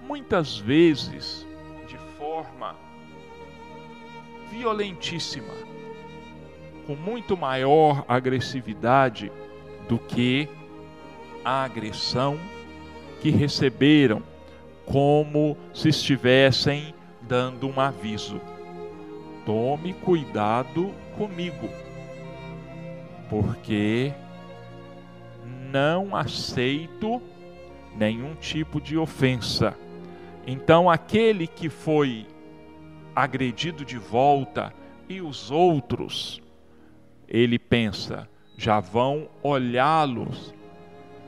muitas 0.00 0.57
vezes 0.57 1.46
de 1.87 1.96
forma 2.16 2.77
violentíssima, 4.50 5.54
com 6.87 6.94
muito 6.94 7.37
maior 7.37 8.04
agressividade 8.09 9.30
do 9.88 9.98
que 9.98 10.48
a 11.44 11.64
agressão 11.64 12.38
que 13.20 13.30
receberam, 13.30 14.22
como 14.87 15.57
se 15.72 15.88
estivessem 15.88 16.94
dando 17.22 17.68
um 17.68 17.80
aviso. 17.80 18.40
Tome 19.46 19.92
cuidado 19.94 20.94
comigo 21.16 21.68
porque 23.28 24.12
não 25.70 26.14
aceito 26.14 27.20
nenhum 27.96 28.35
tipo 28.35 28.80
de 28.80 28.96
ofensa. 28.96 29.76
Então, 30.46 30.90
aquele 30.90 31.46
que 31.46 31.68
foi 31.68 32.26
agredido 33.14 33.85
de 33.85 33.98
volta 33.98 34.72
e 35.09 35.20
os 35.20 35.50
outros, 35.50 36.40
ele 37.29 37.59
pensa, 37.59 38.29
já 38.57 38.81
vão 38.81 39.29
olhá-los 39.42 40.55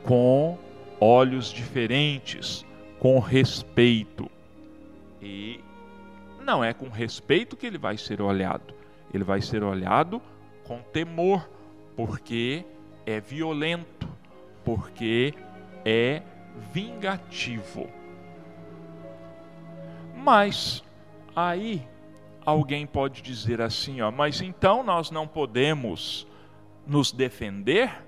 com 0.03 0.57
olhos 0.99 1.51
diferentes, 1.51 2.65
com 2.99 3.19
respeito. 3.19 4.29
E 5.21 5.59
não 6.43 6.63
é 6.63 6.73
com 6.73 6.89
respeito 6.89 7.55
que 7.55 7.65
ele 7.65 7.77
vai 7.77 7.97
ser 7.97 8.21
olhado, 8.21 8.73
ele 9.13 9.23
vai 9.23 9.41
ser 9.41 9.63
olhado 9.63 10.21
com 10.63 10.79
temor 10.79 11.49
porque 11.95 12.63
é 13.05 13.19
violento, 13.19 14.07
porque 14.63 15.33
é 15.83 16.21
vingativo. 16.71 17.87
Mas 20.15 20.83
aí 21.37 21.87
alguém 22.43 22.87
pode 22.87 23.21
dizer 23.21 23.61
assim, 23.61 24.01
ó, 24.01 24.09
mas 24.09 24.41
então 24.41 24.83
nós 24.83 25.11
não 25.11 25.27
podemos 25.27 26.25
nos 26.87 27.11
defender? 27.11 28.03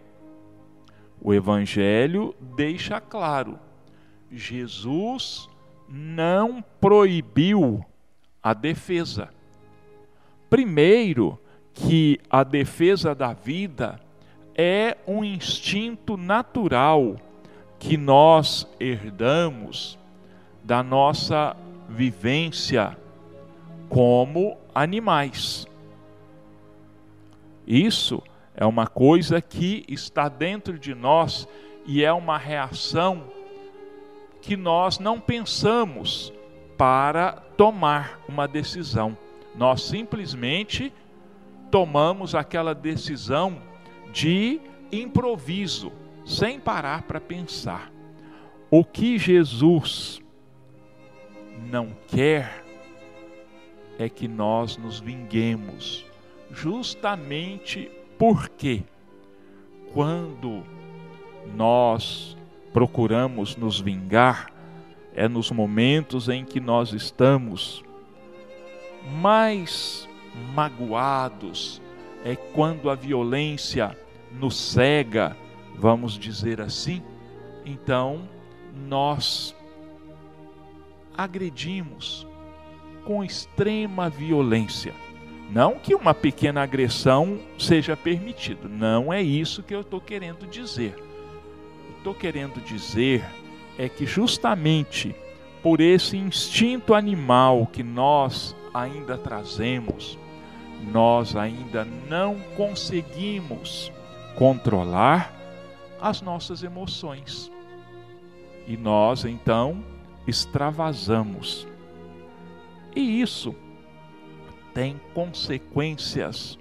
O 1.22 1.32
evangelho 1.32 2.34
deixa 2.56 3.00
claro: 3.00 3.60
Jesus 4.32 5.48
não 5.88 6.64
proibiu 6.82 7.86
a 8.42 8.54
defesa. 8.54 9.30
Primeiro, 10.50 11.40
que 11.72 12.20
a 12.30 12.44
defesa 12.44 13.14
da 13.14 13.34
vida 13.34 14.00
é 14.56 14.98
um 15.06 15.24
instinto 15.24 16.18
natural 16.18 17.16
que 17.78 17.96
nós 17.96 18.68
herdamos 18.80 20.00
da 20.64 20.82
nossa 20.82 21.56
vivência 21.88 22.98
como 23.90 24.58
animais. 24.74 25.68
Isso 27.68 28.22
é 28.56 28.66
uma 28.66 28.88
coisa 28.88 29.42
que 29.42 29.84
está 29.88 30.30
dentro 30.30 30.78
de 30.78 30.94
nós 30.94 31.48
e 31.86 32.04
é 32.04 32.14
uma 32.14 32.38
reação 32.38 33.24
que 34.42 34.56
nós 34.56 35.00
não 35.00 35.20
pensamos 35.20 36.32
para 36.78 37.34
tomar 37.58 38.22
uma 38.28 38.48
decisão. 38.48 39.18
Nós 39.56 39.82
simplesmente 39.84 40.94
tomamos 41.70 42.34
aquela 42.34 42.74
decisão 42.74 43.62
de 44.12 44.62
improviso, 44.92 45.92
sem 46.26 46.60
parar 46.60 47.04
para 47.04 47.20
pensar. 47.20 47.92
O 48.72 48.84
que 48.84 49.18
Jesus 49.18 50.22
não 51.70 51.96
quer 52.08 52.69
é 54.00 54.08
que 54.08 54.28
nós 54.30 54.78
nos 54.78 55.02
vinguemos, 55.02 56.06
justamente 56.50 57.92
porque 58.18 58.82
quando 59.94 60.64
nós 61.54 62.38
procuramos 62.72 63.58
nos 63.58 63.82
vingar, 63.82 64.54
é 65.14 65.28
nos 65.28 65.52
momentos 65.52 66.30
em 66.30 66.46
que 66.46 66.62
nós 66.62 66.94
estamos 66.94 67.84
mais 69.20 70.08
magoados, 70.56 71.82
é 72.24 72.38
quando 72.38 72.90
a 72.90 72.96
violência 72.96 73.98
nos 74.32 74.56
cega, 74.58 75.36
vamos 75.76 76.14
dizer 76.18 76.62
assim. 76.62 77.02
Então, 77.66 78.30
nós 78.88 79.54
agredimos 81.18 82.29
com 83.06 83.24
extrema 83.24 84.10
violência. 84.10 84.94
Não 85.52 85.80
que 85.80 85.96
uma 85.96 86.14
pequena 86.14 86.62
agressão 86.62 87.40
seja 87.58 87.98
permitido, 87.98 88.70
não 88.70 89.12
é 89.12 89.22
isso 89.22 89.64
que 89.64 89.74
eu 89.74 89.82
estou 89.82 90.00
querendo 90.00 90.46
dizer. 90.46 90.96
Estou 91.98 92.14
querendo 92.14 92.62
dizer 92.62 93.26
é 93.78 93.90
que 93.90 94.06
justamente 94.06 95.16
por 95.62 95.82
esse 95.82 96.16
instinto 96.18 96.94
animal 96.94 97.68
que 97.68 97.84
nós 97.84 98.56
ainda 98.74 99.18
trazemos, 99.18 100.18
nós 100.92 101.36
ainda 101.36 101.86
não 102.08 102.40
conseguimos 102.56 103.92
controlar 104.36 105.34
as 106.00 106.22
nossas 106.22 106.64
emoções. 106.64 107.52
E 108.68 108.78
nós 108.78 109.26
então 109.26 109.84
extravasamos. 110.28 111.68
E 112.96 113.22
isso 113.22 113.56
tem 114.74 115.00
consequências 115.14 116.58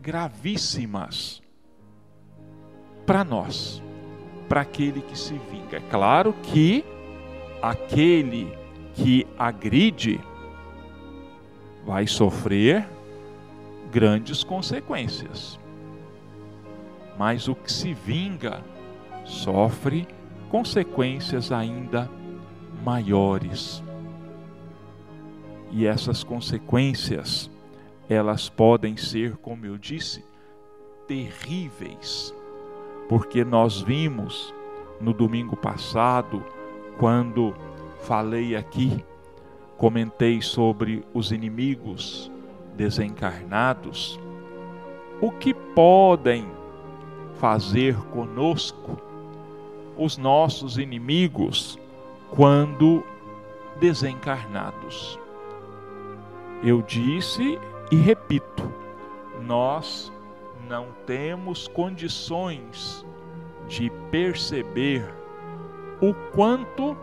gravíssimas 0.00 1.42
para 3.06 3.24
nós, 3.24 3.82
para 4.48 4.62
aquele 4.62 5.00
que 5.00 5.18
se 5.18 5.34
vinga. 5.50 5.76
É 5.76 5.80
claro 5.90 6.34
que 6.42 6.84
aquele 7.60 8.52
que 8.94 9.26
agride 9.38 10.20
vai 11.84 12.06
sofrer 12.06 12.88
grandes 13.90 14.42
consequências. 14.42 15.58
Mas 17.18 17.48
o 17.48 17.54
que 17.54 17.72
se 17.72 17.92
vinga 17.94 18.62
sofre 19.24 20.08
consequências 20.50 21.52
ainda 21.52 22.10
maiores. 22.84 23.82
E 25.72 25.86
essas 25.86 26.22
consequências, 26.22 27.50
elas 28.08 28.48
podem 28.48 28.96
ser, 28.96 29.36
como 29.38 29.64
eu 29.64 29.78
disse, 29.78 30.22
terríveis. 31.08 32.34
Porque 33.08 33.44
nós 33.44 33.80
vimos 33.80 34.54
no 35.00 35.12
domingo 35.12 35.56
passado, 35.56 36.44
quando 36.98 37.54
falei 38.02 38.54
aqui, 38.54 39.02
comentei 39.78 40.40
sobre 40.42 41.04
os 41.14 41.32
inimigos 41.32 42.30
desencarnados, 42.76 44.20
o 45.20 45.30
que 45.30 45.54
podem 45.54 46.46
fazer 47.34 47.96
conosco 48.10 49.00
os 49.96 50.16
nossos 50.16 50.78
inimigos 50.78 51.78
quando 52.30 53.04
desencarnados. 53.80 55.18
Eu 56.62 56.80
disse 56.80 57.58
e 57.90 57.96
repito, 57.96 58.72
nós 59.40 60.12
não 60.68 60.88
temos 61.04 61.66
condições 61.66 63.04
de 63.66 63.90
perceber 64.10 65.04
o 66.00 66.14
quanto 66.32 66.96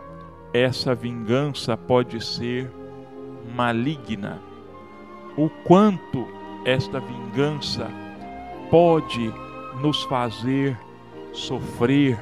essa 0.52 0.94
vingança 0.94 1.76
pode 1.76 2.24
ser 2.24 2.70
maligna, 3.54 4.40
o 5.36 5.50
quanto 5.64 6.26
esta 6.64 6.98
vingança 6.98 7.86
pode 8.70 9.32
nos 9.82 10.02
fazer 10.04 10.78
sofrer, 11.32 12.18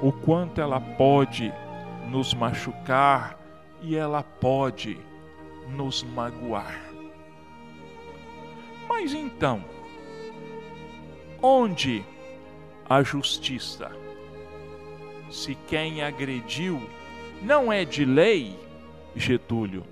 o 0.00 0.10
quanto 0.10 0.60
ela 0.60 0.80
pode 0.80 1.52
nos 2.08 2.32
machucar 2.32 3.38
e 3.82 3.94
ela 3.94 4.22
pode 4.22 4.98
nos 5.68 6.02
magoar. 6.02 6.80
Mas 8.88 9.12
então, 9.12 9.64
onde 11.42 12.04
a 12.88 13.02
justiça? 13.02 13.90
Se 15.30 15.54
quem 15.66 16.02
agrediu 16.02 16.80
não 17.42 17.72
é 17.72 17.84
de 17.84 18.04
lei, 18.04 18.58
Getúlio, 19.14 19.84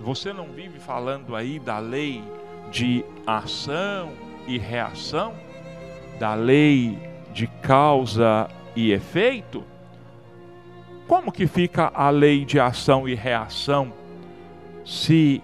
você 0.00 0.32
não 0.32 0.46
vive 0.52 0.78
falando 0.78 1.34
aí 1.34 1.58
da 1.58 1.78
lei 1.78 2.22
de 2.70 3.04
ação 3.26 4.12
e 4.46 4.56
reação? 4.56 5.34
Da 6.18 6.34
lei 6.34 6.98
de 7.32 7.46
causa 7.60 8.48
e 8.76 8.92
efeito? 8.92 9.64
Como 11.08 11.32
que 11.32 11.46
fica 11.46 11.90
a 11.92 12.10
lei 12.10 12.44
de 12.44 12.60
ação 12.60 13.08
e 13.08 13.14
reação 13.14 13.92
se 14.88 15.42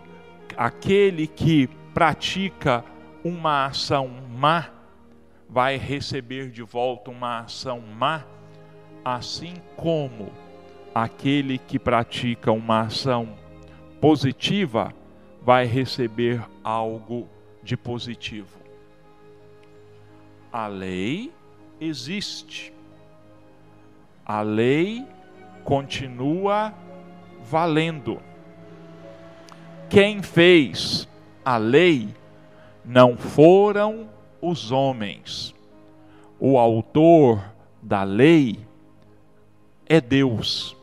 aquele 0.57 1.26
que 1.26 1.66
pratica 1.92 2.83
uma 3.22 3.66
ação 3.66 4.09
má 4.09 4.70
vai 5.46 5.76
receber 5.76 6.50
de 6.50 6.62
volta 6.62 7.11
uma 7.11 7.40
ação 7.40 7.78
má, 7.78 8.24
assim 9.04 9.52
como 9.76 10.33
aquele 10.94 11.59
que 11.59 11.78
pratica 11.78 12.50
uma 12.52 12.80
ação 12.80 13.37
positiva 14.00 14.94
vai 15.42 15.66
receber 15.66 16.42
algo 16.62 17.28
de 17.62 17.76
positivo. 17.76 18.59
A 20.50 20.66
lei 20.66 21.30
existe. 21.78 22.72
A 24.24 24.40
lei 24.40 25.07
continua 25.64 26.72
valendo. 27.42 28.22
Quem 29.94 30.24
fez 30.24 31.09
a 31.44 31.57
lei 31.57 32.09
não 32.85 33.16
foram 33.16 34.11
os 34.42 34.72
homens. 34.72 35.54
O 36.37 36.59
autor 36.59 37.40
da 37.80 38.02
lei 38.02 38.59
é 39.87 40.00
Deus. 40.00 40.76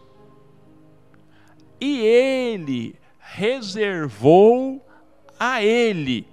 E 1.77 1.99
ele 1.99 2.95
reservou 3.19 4.81
a 5.37 5.61
ele 5.61 6.25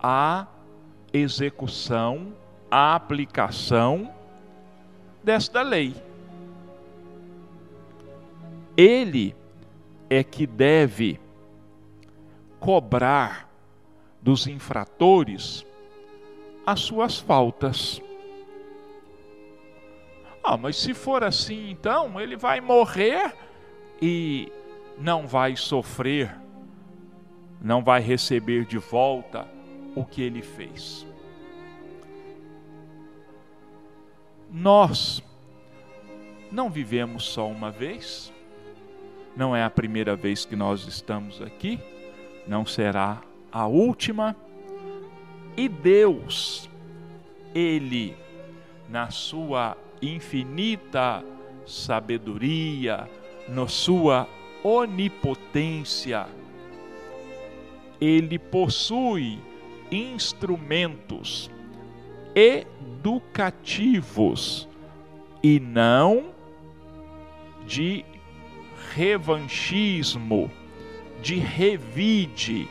a 0.00 0.48
execução, 1.12 2.34
a 2.68 2.96
aplicação 2.96 4.12
desta 5.22 5.62
lei. 5.62 5.94
Ele 8.76 9.36
é 10.08 10.22
que 10.22 10.46
deve 10.46 11.20
cobrar 12.58 13.48
dos 14.20 14.46
infratores 14.46 15.64
as 16.66 16.80
suas 16.80 17.18
faltas. 17.18 18.00
Ah, 20.42 20.56
mas 20.56 20.76
se 20.76 20.94
for 20.94 21.22
assim, 21.22 21.70
então 21.70 22.20
ele 22.20 22.36
vai 22.36 22.60
morrer 22.60 23.34
e 24.00 24.52
não 24.98 25.26
vai 25.26 25.56
sofrer, 25.56 26.36
não 27.60 27.82
vai 27.82 28.00
receber 28.00 28.64
de 28.64 28.78
volta 28.78 29.48
o 29.94 30.04
que 30.04 30.22
ele 30.22 30.42
fez. 30.42 31.06
Nós 34.50 35.22
não 36.50 36.70
vivemos 36.70 37.24
só 37.24 37.48
uma 37.48 37.70
vez, 37.70 38.32
não 39.36 39.54
é 39.54 39.62
a 39.62 39.70
primeira 39.70 40.16
vez 40.16 40.46
que 40.46 40.56
nós 40.56 40.86
estamos 40.86 41.42
aqui, 41.42 41.78
não 42.46 42.64
será 42.64 43.20
a 43.52 43.66
última. 43.66 44.34
E 45.56 45.68
Deus, 45.68 46.70
Ele, 47.54 48.16
na 48.88 49.10
sua 49.10 49.76
infinita 50.00 51.22
sabedoria, 51.66 53.10
na 53.48 53.68
sua 53.68 54.26
onipotência, 54.62 56.26
Ele 58.00 58.38
possui 58.38 59.38
instrumentos 59.90 61.50
educativos 62.34 64.66
e 65.42 65.60
não 65.60 66.34
de 67.66 68.02
revanchismo, 68.94 70.50
de 71.22 71.36
revide, 71.36 72.68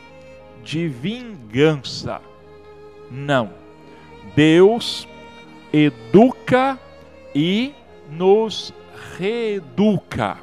de 0.62 0.88
vingança. 0.88 2.20
Não. 3.10 3.50
Deus 4.34 5.06
educa 5.72 6.78
e 7.34 7.74
nos 8.10 8.72
reeduca. 9.18 10.38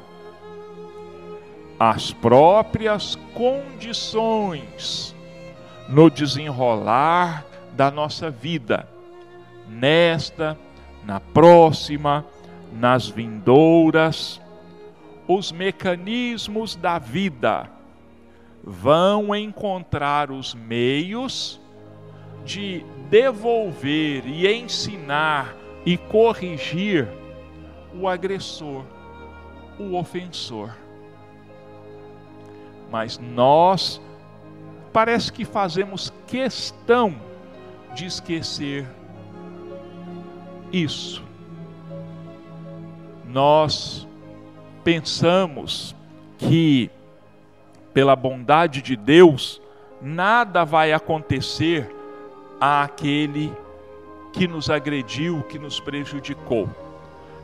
As 1.78 2.12
próprias 2.12 3.16
condições 3.34 5.14
no 5.88 6.08
desenrolar 6.08 7.44
da 7.72 7.90
nossa 7.90 8.30
vida, 8.30 8.88
nesta, 9.68 10.56
na 11.04 11.20
próxima, 11.20 12.24
nas 12.72 13.08
vindouras, 13.08 14.40
os 15.26 15.50
mecanismos 15.50 16.76
da 16.76 16.98
vida 16.98 17.70
vão 18.62 19.34
encontrar 19.34 20.30
os 20.30 20.54
meios 20.54 21.60
de 22.44 22.84
devolver 23.08 24.26
e 24.26 24.46
ensinar 24.46 25.54
e 25.84 25.96
corrigir 25.96 27.08
o 27.94 28.08
agressor, 28.08 28.84
o 29.78 29.94
ofensor. 29.96 30.74
Mas 32.90 33.18
nós 33.18 34.00
parece 34.92 35.32
que 35.32 35.44
fazemos 35.44 36.12
questão 36.26 37.14
de 37.94 38.06
esquecer 38.06 38.86
isso. 40.72 41.22
Nós 43.26 44.06
pensamos 44.84 45.96
que, 46.38 46.90
pela 47.92 48.14
bondade 48.14 48.82
de 48.82 48.94
Deus, 48.94 49.60
nada 50.00 50.64
vai 50.64 50.92
acontecer 50.92 51.90
àquele 52.60 53.52
que 54.32 54.46
nos 54.46 54.68
agrediu, 54.68 55.42
que 55.48 55.58
nos 55.58 55.80
prejudicou. 55.80 56.68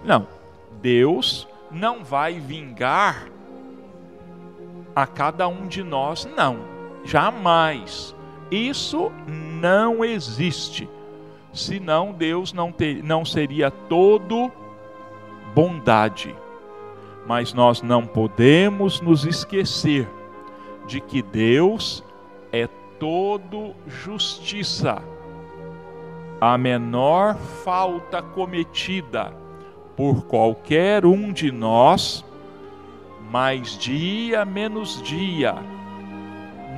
Não, 0.05 0.27
Deus 0.83 1.49
não 1.71 2.05
vai 2.05 2.35
vingar 2.35 3.29
a 4.95 5.07
cada 5.07 5.49
um 5.49 5.67
de 5.67 5.83
nós, 5.83 6.29
não, 6.37 6.59
jamais. 7.05 8.15
Isso 8.51 9.11
não 9.27 10.05
existe. 10.05 10.89
Senão 11.53 12.13
Deus 12.13 12.53
não, 12.53 12.71
ter, 12.73 13.03
não 13.03 13.25
seria 13.25 13.71
todo 13.71 14.51
bondade. 15.55 16.35
Mas 17.31 17.55
nós 17.55 17.81
não 17.81 18.05
podemos 18.05 19.01
nos 19.01 19.25
esquecer 19.25 20.09
de 20.85 21.01
que 21.01 21.23
Deus 21.23 22.03
é 22.51 22.67
todo 22.99 23.73
justiça. 23.87 25.01
A 26.41 26.59
menor 26.59 27.37
falta 27.37 28.21
cometida 28.21 29.33
por 29.97 30.25
qualquer 30.25 31.07
um 31.07 31.33
de 31.33 31.53
nós, 31.53 32.25
mais 33.31 33.79
dia 33.79 34.45
menos 34.45 35.01
dia, 35.01 35.55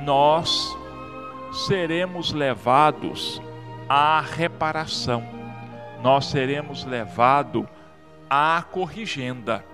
nós 0.05 0.77
seremos 1.51 2.31
levados 2.31 3.41
à 3.89 4.21
reparação, 4.21 5.23
nós 6.03 6.27
seremos 6.27 6.85
levados 6.85 7.65
à 8.29 8.63
corrigenda. 8.71 9.72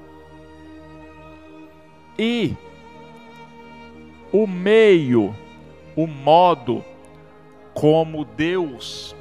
E 2.21 2.53
o 4.29 4.45
meio, 4.45 5.33
o 5.95 6.05
modo 6.05 6.83
como 7.73 8.25
Deus 8.25 9.15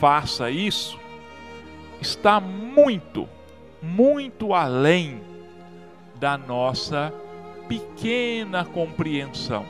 faça 0.00 0.50
isso, 0.50 0.98
está 2.00 2.40
muito, 2.40 3.28
muito 3.82 4.54
além 4.54 5.20
da 6.18 6.38
nossa 6.38 7.12
pequena 7.68 8.64
compreensão, 8.64 9.66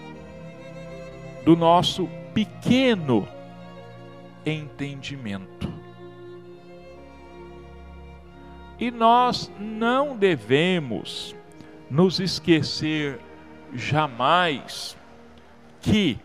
do 1.45 1.57
nosso 1.57 2.09
pequeno 2.33 3.27
entendimento. 4.47 5.73
E 8.79 8.93
nós 8.93 9.51
não 9.59 10.17
devemos 10.17 11.35
nos 11.93 12.21
esquecer 12.21 13.21
jamais 13.75 14.97
que 15.83 16.19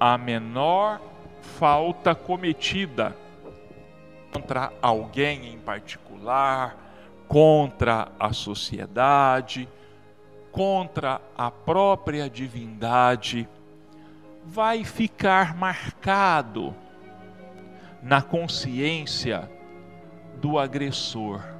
a 0.00 0.16
menor 0.16 1.02
falta 1.42 2.14
cometida 2.14 3.14
contra 4.32 4.72
alguém 4.80 5.52
em 5.52 5.58
particular, 5.58 6.78
contra 7.28 8.10
a 8.18 8.32
sociedade, 8.32 9.68
contra 10.50 11.20
a 11.36 11.50
própria 11.50 12.30
divindade, 12.30 13.46
vai 14.46 14.82
ficar 14.82 15.54
marcado 15.54 16.74
na 18.02 18.22
consciência 18.22 19.50
do 20.40 20.58
agressor 20.58 21.53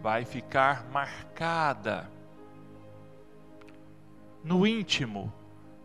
vai 0.00 0.24
ficar 0.24 0.84
marcada 0.90 2.10
no 4.44 4.66
íntimo 4.66 5.32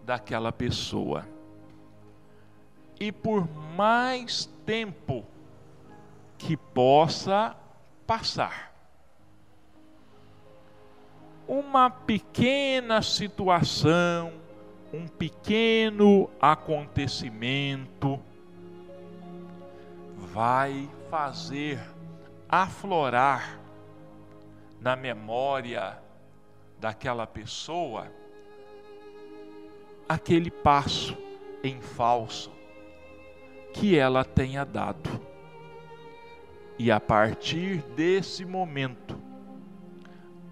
daquela 0.05 0.51
pessoa. 0.51 1.27
E 2.99 3.11
por 3.11 3.49
mais 3.75 4.45
tempo 4.65 5.25
que 6.37 6.55
possa 6.55 7.55
passar, 8.05 8.73
uma 11.47 11.89
pequena 11.89 13.01
situação, 13.01 14.33
um 14.93 15.07
pequeno 15.07 16.29
acontecimento 16.39 18.19
vai 20.17 20.89
fazer 21.09 21.81
aflorar 22.47 23.62
na 24.83 24.97
memória 24.97 25.97
daquela 26.77 27.25
pessoa 27.25 28.11
aquele 30.09 30.51
passo 30.51 31.17
em 31.63 31.79
falso 31.79 32.51
que 33.73 33.97
ela 33.97 34.25
tenha 34.25 34.65
dado. 34.65 35.09
E 36.77 36.91
a 36.91 36.99
partir 36.99 37.77
desse 37.95 38.43
momento, 38.43 39.17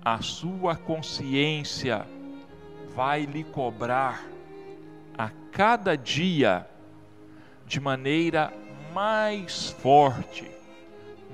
a 0.03 0.21
sua 0.21 0.77
consciência 0.77 2.07
vai 2.95 3.25
lhe 3.25 3.43
cobrar 3.43 4.25
a 5.17 5.29
cada 5.51 5.97
dia 5.97 6.65
de 7.65 7.81
maneira 7.81 8.53
mais 8.93 9.71
forte, 9.71 10.49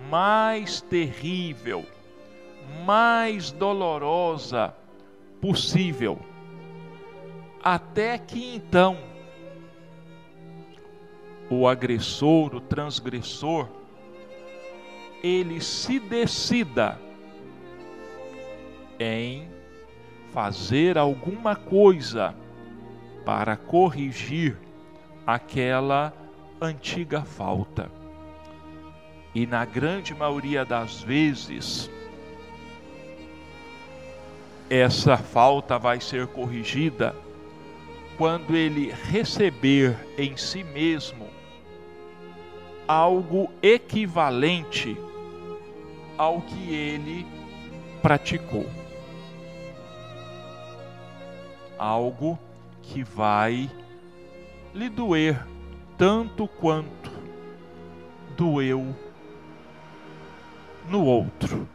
mais 0.09 0.81
terrível, 0.81 1.85
mais 2.85 3.51
dolorosa 3.51 4.73
possível. 5.41 6.19
Até 7.63 8.17
que 8.17 8.55
então 8.55 8.97
o 11.49 11.67
agressor, 11.67 12.55
o 12.55 12.61
transgressor, 12.61 13.67
ele 15.23 15.61
se 15.61 15.99
decida 15.99 16.99
em 18.99 19.47
fazer 20.31 20.97
alguma 20.97 21.55
coisa 21.55 22.35
para 23.25 23.55
corrigir 23.55 24.57
aquela 25.25 26.13
antiga 26.61 27.21
falta. 27.21 27.89
E 29.33 29.45
na 29.45 29.65
grande 29.65 30.15
maioria 30.15 30.65
das 30.65 31.01
vezes, 31.01 31.89
essa 34.69 35.17
falta 35.17 35.77
vai 35.77 35.99
ser 36.01 36.27
corrigida 36.27 37.15
quando 38.17 38.55
ele 38.55 38.91
receber 38.91 39.95
em 40.17 40.35
si 40.35 40.63
mesmo 40.63 41.27
algo 42.87 43.49
equivalente 43.61 44.97
ao 46.17 46.41
que 46.41 46.73
ele 46.73 47.25
praticou. 48.01 48.65
Algo 51.77 52.39
que 52.81 53.03
vai 53.03 53.69
lhe 54.73 54.89
doer 54.89 55.45
tanto 55.97 56.47
quanto 56.47 57.11
doeu 58.35 58.95
no 60.89 61.03
outro. 61.03 61.67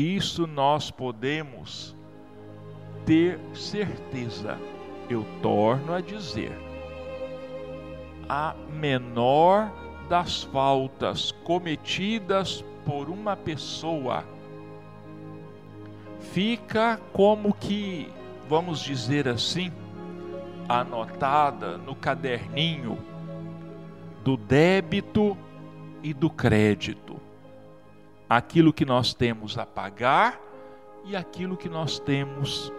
Isso 0.00 0.46
nós 0.46 0.90
podemos 0.90 1.94
ter 3.04 3.38
certeza. 3.52 4.58
Eu 5.10 5.26
torno 5.42 5.92
a 5.92 6.00
dizer: 6.00 6.52
a 8.26 8.54
menor 8.72 9.70
das 10.08 10.42
faltas 10.44 11.32
cometidas 11.44 12.64
por 12.86 13.10
uma 13.10 13.36
pessoa 13.36 14.24
fica 16.32 16.98
como 17.12 17.52
que, 17.52 18.10
vamos 18.48 18.80
dizer 18.80 19.28
assim, 19.28 19.70
anotada 20.66 21.76
no 21.76 21.94
caderninho 21.94 22.96
do 24.24 24.38
débito 24.38 25.36
e 26.02 26.14
do 26.14 26.30
crédito. 26.30 27.09
Aquilo 28.30 28.72
que 28.72 28.86
nós 28.86 29.12
temos 29.12 29.58
a 29.58 29.66
pagar 29.66 30.40
e 31.04 31.16
aquilo 31.16 31.56
que 31.56 31.68
nós 31.68 31.98
temos 31.98 32.72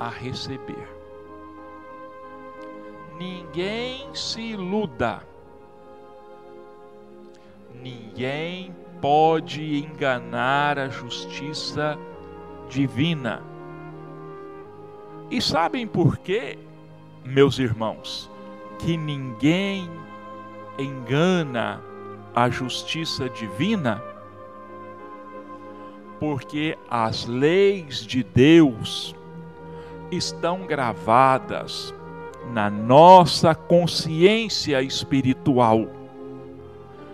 a 0.00 0.08
receber. 0.08 0.88
Ninguém 3.16 4.12
se 4.14 4.40
iluda. 4.40 5.22
Ninguém 7.80 8.74
pode 9.00 9.78
enganar 9.78 10.78
a 10.78 10.88
justiça 10.88 11.96
divina. 12.68 13.42
E 15.30 15.40
sabem 15.40 15.86
por 15.86 16.18
quê, 16.18 16.58
meus 17.24 17.60
irmãos, 17.60 18.28
que 18.80 18.96
ninguém 18.96 19.88
engana 20.78 21.80
a 22.34 22.50
justiça 22.50 23.28
divina? 23.28 24.09
Porque 26.20 26.76
as 26.88 27.26
leis 27.26 28.06
de 28.06 28.22
Deus 28.22 29.16
estão 30.12 30.66
gravadas 30.66 31.94
na 32.52 32.68
nossa 32.68 33.54
consciência 33.54 34.82
espiritual. 34.82 35.86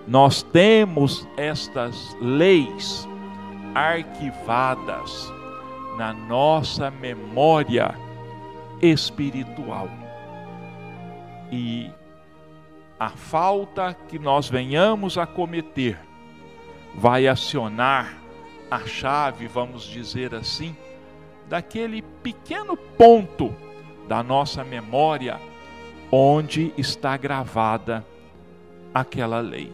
Nós 0.08 0.42
temos 0.42 1.26
estas 1.36 2.16
leis 2.20 3.08
arquivadas 3.74 5.32
na 5.96 6.12
nossa 6.12 6.90
memória 6.90 7.94
espiritual. 8.80 9.88
E 11.50 11.90
a 12.98 13.10
falta 13.10 13.94
que 14.08 14.18
nós 14.18 14.48
venhamos 14.48 15.18
a 15.18 15.26
cometer 15.26 15.98
vai 16.94 17.26
acionar 17.28 18.25
a 18.70 18.80
chave, 18.80 19.46
vamos 19.46 19.84
dizer 19.84 20.34
assim, 20.34 20.76
daquele 21.48 22.02
pequeno 22.22 22.76
ponto 22.76 23.54
da 24.08 24.22
nossa 24.22 24.64
memória 24.64 25.40
onde 26.10 26.72
está 26.76 27.16
gravada 27.16 28.04
aquela 28.94 29.40
lei. 29.40 29.72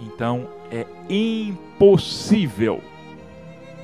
Então 0.00 0.48
é 0.70 0.86
impossível, 1.08 2.82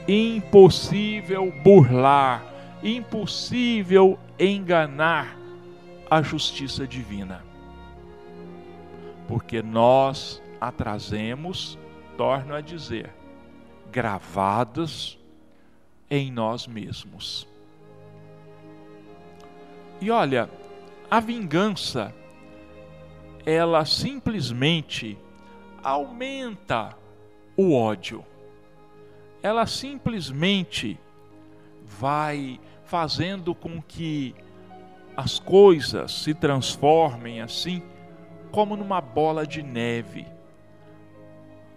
impossível 0.07 1.53
burlar, 1.62 2.44
impossível 2.83 4.18
enganar 4.38 5.37
a 6.11 6.23
justiça 6.23 6.87
divina. 6.87 7.42
Porque 9.27 9.62
nós 9.62 10.42
a 10.61 10.70
trazemos, 10.70 11.79
torno 12.16 12.55
a 12.55 12.61
dizer, 12.61 13.11
gravadas 13.90 15.18
em 16.11 16.31
nós 16.31 16.66
mesmos. 16.66 17.47
E 20.01 20.11
olha, 20.11 20.51
a 21.11 21.20
vingança, 21.20 22.14
ela 23.47 23.85
simplesmente 23.85 25.18
aumenta 25.83 26.97
o 27.57 27.75
ódio. 27.75 28.25
Ela 29.42 29.66
simplesmente 29.66 30.99
vai 31.85 32.61
fazendo 32.85 33.55
com 33.55 33.81
que 33.81 34.35
as 35.16 35.38
coisas 35.38 36.12
se 36.12 36.35
transformem 36.35 37.40
assim, 37.40 37.83
como 38.51 38.77
numa 38.77 39.01
bola 39.01 39.47
de 39.47 39.62
neve 39.62 40.34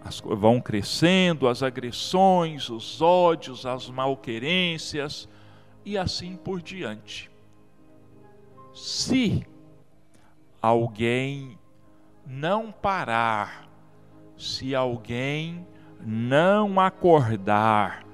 as, 0.04 0.20
vão 0.20 0.60
crescendo 0.60 1.48
as 1.48 1.62
agressões, 1.62 2.70
os 2.70 3.00
ódios, 3.02 3.66
as 3.66 3.88
malquerências 3.88 5.28
e 5.84 5.96
assim 5.98 6.36
por 6.36 6.62
diante. 6.62 7.30
Se 8.74 9.46
alguém 10.62 11.58
não 12.26 12.70
parar, 12.70 13.68
se 14.36 14.74
alguém 14.74 15.66
não 16.00 16.78
acordar 16.78 18.04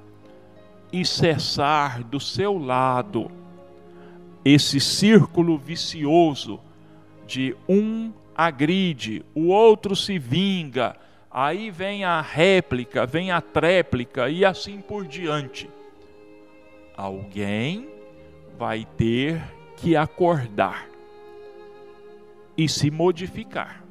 e 0.93 1.05
cessar 1.05 2.03
do 2.05 2.21
seu 2.21 2.57
lado 2.57 3.31
esse 4.45 4.79
círculo 4.79 5.59
vicioso 5.59 6.61
de 7.27 7.57
um 7.69 8.13
agride, 8.35 9.25
o 9.35 9.49
outro 9.49 9.97
se 9.97 10.19
vinga, 10.19 10.97
Aí 11.37 11.69
vem 11.69 12.05
a 12.05 12.21
réplica, 12.21 13.05
vem 13.05 13.33
a 13.33 13.41
tréplica 13.41 14.31
e 14.31 14.45
assim 14.45 14.81
por 14.81 15.05
diante. 15.05 15.69
Alguém 16.97 17.89
vai 18.57 18.87
ter 18.97 19.43
que 19.77 19.97
acordar 19.97 20.89
e 22.57 22.69
se 22.69 22.89
modificar. 22.89 23.85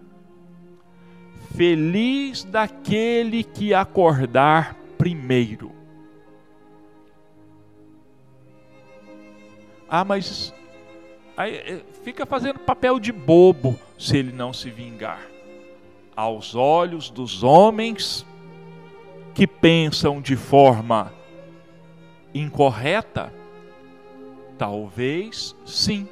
Feliz 1.53 2.45
daquele 2.45 3.43
que 3.43 3.73
acordar 3.73 4.75
primeiro. 4.97 5.69
Ah, 9.89 10.05
mas 10.05 10.53
aí, 11.35 11.55
eh, 11.55 11.81
fica 12.03 12.25
fazendo 12.25 12.59
papel 12.59 13.01
de 13.01 13.11
bobo 13.11 13.77
se 13.99 14.17
ele 14.17 14.31
não 14.31 14.53
se 14.53 14.69
vingar 14.69 15.32
aos 16.15 16.55
olhos 16.55 17.09
dos 17.09 17.43
homens 17.43 18.25
que 19.33 19.47
pensam 19.47 20.21
de 20.21 20.35
forma 20.35 21.13
incorreta? 22.33 23.33
Talvez 24.57 25.55
sim. 25.65 26.07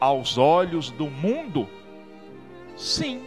Aos 0.00 0.38
olhos 0.38 0.90
do 0.90 1.06
mundo? 1.06 1.68
Sim. 2.76 3.22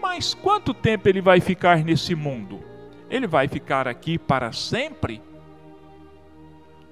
Mas 0.00 0.32
quanto 0.32 0.72
tempo 0.72 1.08
ele 1.08 1.20
vai 1.20 1.40
ficar 1.40 1.84
nesse 1.84 2.14
mundo? 2.14 2.60
Ele 3.10 3.26
vai 3.26 3.48
ficar 3.48 3.86
aqui 3.86 4.18
para 4.18 4.52
sempre? 4.52 5.20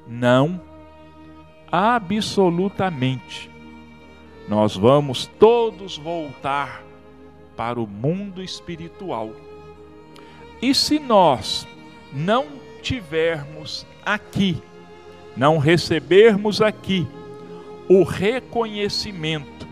Não, 0.07 0.61
absolutamente. 1.71 3.54
Nós 4.49 4.77
vamos 4.77 5.27
todos 5.39 5.97
voltar 5.97 6.83
para 7.57 7.81
o 7.81 7.87
mundo 7.87 8.43
espiritual. 8.43 9.31
E 10.61 10.75
se 10.75 10.99
nós 10.99 11.67
não 12.13 12.47
tivermos 12.83 13.87
aqui, 14.05 14.63
não 15.37 15.59
recebermos 15.59 16.61
aqui 16.61 17.07
o 17.89 18.03
reconhecimento 18.03 19.67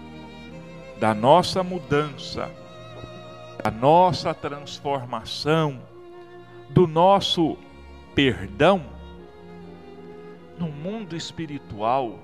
da 0.98 1.14
nossa 1.14 1.62
mudança, 1.62 2.50
da 3.62 3.70
nossa 3.70 4.32
transformação, 4.32 5.80
do 6.70 6.86
nosso 6.86 7.56
perdão, 8.14 8.82
no 10.58 10.68
mundo 10.68 11.16
espiritual, 11.16 12.18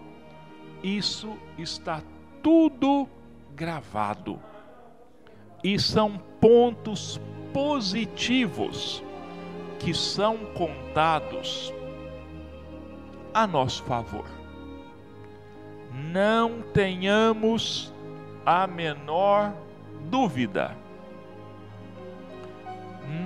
isso 0.82 1.36
está 1.58 2.02
tudo 2.48 3.06
gravado. 3.54 4.40
E 5.62 5.78
são 5.78 6.16
pontos 6.40 7.20
positivos 7.52 9.04
que 9.78 9.92
são 9.92 10.38
contados 10.54 11.74
a 13.34 13.46
nosso 13.46 13.82
favor. 13.82 14.24
Não 15.92 16.62
tenhamos 16.72 17.92
a 18.46 18.66
menor 18.66 19.52
dúvida. 20.08 20.74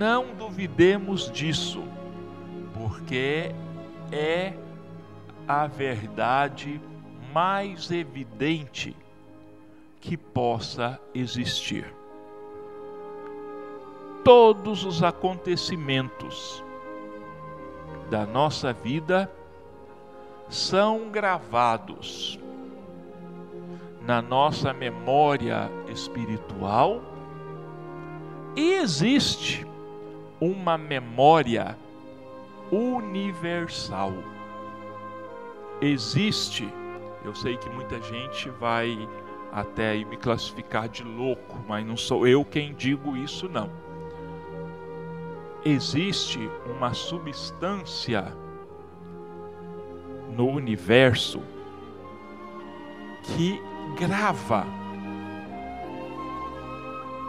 Não 0.00 0.34
duvidemos 0.34 1.30
disso, 1.30 1.84
porque 2.74 3.54
é 4.10 4.52
a 5.46 5.68
verdade 5.68 6.80
mais 7.32 7.88
evidente 7.92 8.96
que 10.02 10.16
possa 10.16 11.00
existir. 11.14 11.86
Todos 14.24 14.84
os 14.84 15.02
acontecimentos 15.02 16.62
da 18.10 18.26
nossa 18.26 18.72
vida 18.72 19.30
são 20.48 21.08
gravados 21.08 22.38
na 24.04 24.20
nossa 24.20 24.72
memória 24.72 25.70
espiritual 25.88 27.00
e 28.56 28.72
existe 28.74 29.64
uma 30.40 30.76
memória 30.76 31.78
universal. 32.72 34.12
Existe, 35.80 36.68
eu 37.24 37.34
sei 37.34 37.56
que 37.56 37.70
muita 37.70 38.00
gente 38.02 38.50
vai 38.50 39.08
até 39.52 39.90
aí 39.90 40.04
me 40.04 40.16
classificar 40.16 40.88
de 40.88 41.04
louco, 41.04 41.58
mas 41.68 41.84
não 41.86 41.96
sou 41.96 42.26
eu 42.26 42.42
quem 42.42 42.74
digo 42.74 43.14
isso 43.14 43.48
não. 43.48 43.70
Existe 45.62 46.40
uma 46.64 46.94
substância 46.94 48.34
no 50.34 50.48
universo 50.48 51.42
que 53.22 53.60
grava 53.98 54.66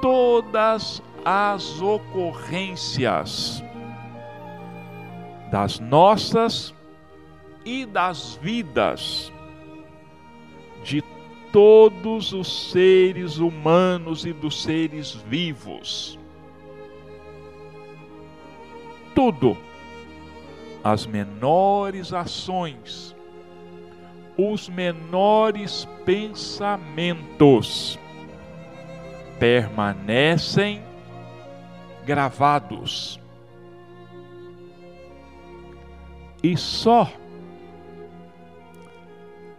todas 0.01 1.03
as 1.25 1.81
ocorrências 1.81 3.61
das 5.51 5.79
nossas 5.79 6.73
e 7.63 7.85
das 7.85 8.35
vidas 8.41 9.31
de 10.83 11.01
todos 11.53 12.33
os 12.33 12.71
seres 12.71 13.37
humanos 13.37 14.25
e 14.25 14.33
dos 14.33 14.63
seres 14.63 15.11
vivos. 15.11 16.19
Tudo 19.13 19.55
as 20.83 21.05
menores 21.05 22.11
ações, 22.11 23.15
os 24.35 24.67
menores 24.67 25.87
pensamentos 26.03 27.99
permanecem 29.39 30.81
gravados. 32.03 33.19
E 36.41 36.57
só 36.57 37.13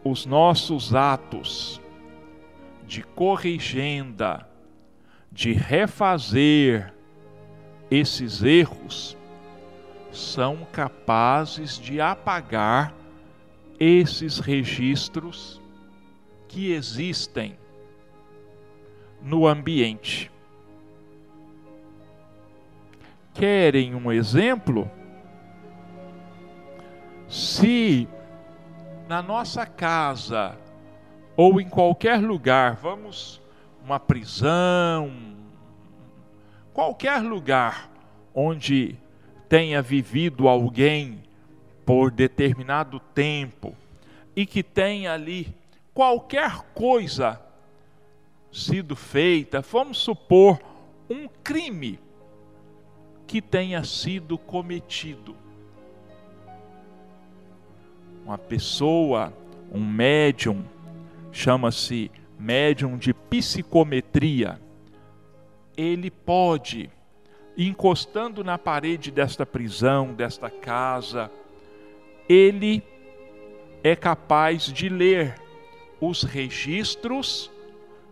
os 0.03 0.27
nossos 0.27 0.93
atos 0.93 1.81
de 2.87 3.03
corrigenda, 3.03 4.49
de 5.31 5.53
refazer 5.53 6.93
esses 7.91 8.43
erros, 8.43 9.17
são 10.13 10.67
capazes 10.73 11.79
de 11.79 12.01
apagar 12.01 12.95
esses 13.79 14.39
registros 14.39 15.61
que 16.47 16.73
existem 16.73 17.59
no 19.21 19.47
ambiente. 19.47 20.31
Querem 23.33 23.95
um 23.95 24.13
exemplo? 24.13 24.89
Se 27.29 28.07
na 29.09 29.21
nossa 29.21 29.67
casa 29.67 30.57
ou 31.37 31.61
em 31.61 31.69
qualquer 31.69 32.21
lugar, 32.21 32.77
vamos 32.77 33.41
uma 33.85 34.01
prisão, 34.01 35.13
qualquer 36.73 37.23
lugar 37.23 37.91
onde 38.35 38.97
tenha 39.49 39.83
vivido 39.83 40.49
alguém 40.49 41.23
por 41.85 42.11
determinado 42.11 42.99
tempo 42.99 43.75
e 44.35 44.47
que 44.47 44.63
tenha 44.63 45.13
ali 45.13 45.55
qualquer 45.93 46.63
coisa 46.75 47.41
sido 48.51 48.97
feita, 48.97 49.61
vamos 49.61 49.99
supor 49.99 50.61
um 51.11 51.29
crime 51.43 51.99
que 53.27 53.43
tenha 53.43 53.85
sido 53.85 54.39
cometido. 54.39 55.37
Uma 58.25 58.39
pessoa, 58.39 59.33
um 59.73 59.85
médium, 59.85 60.65
chama-se 61.35 62.13
médium 62.39 62.97
de 62.97 63.13
psicometria, 63.13 64.61
ele 65.77 66.09
pode 66.09 66.89
encostando 67.59 68.45
na 68.45 68.57
parede 68.57 69.11
desta 69.11 69.45
prisão, 69.45 70.15
desta 70.15 70.49
casa, 70.49 71.31
ele 72.29 72.83
é 73.83 73.97
capaz 73.97 74.73
de 74.73 74.89
ler 74.89 75.35
os 76.01 76.23
registros 76.23 77.51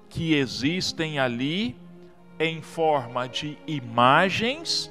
que 0.09 0.35
existem 0.35 1.19
ali 1.19 1.77
em 2.39 2.61
forma 2.61 3.29
de 3.29 3.57
imagens 3.67 4.91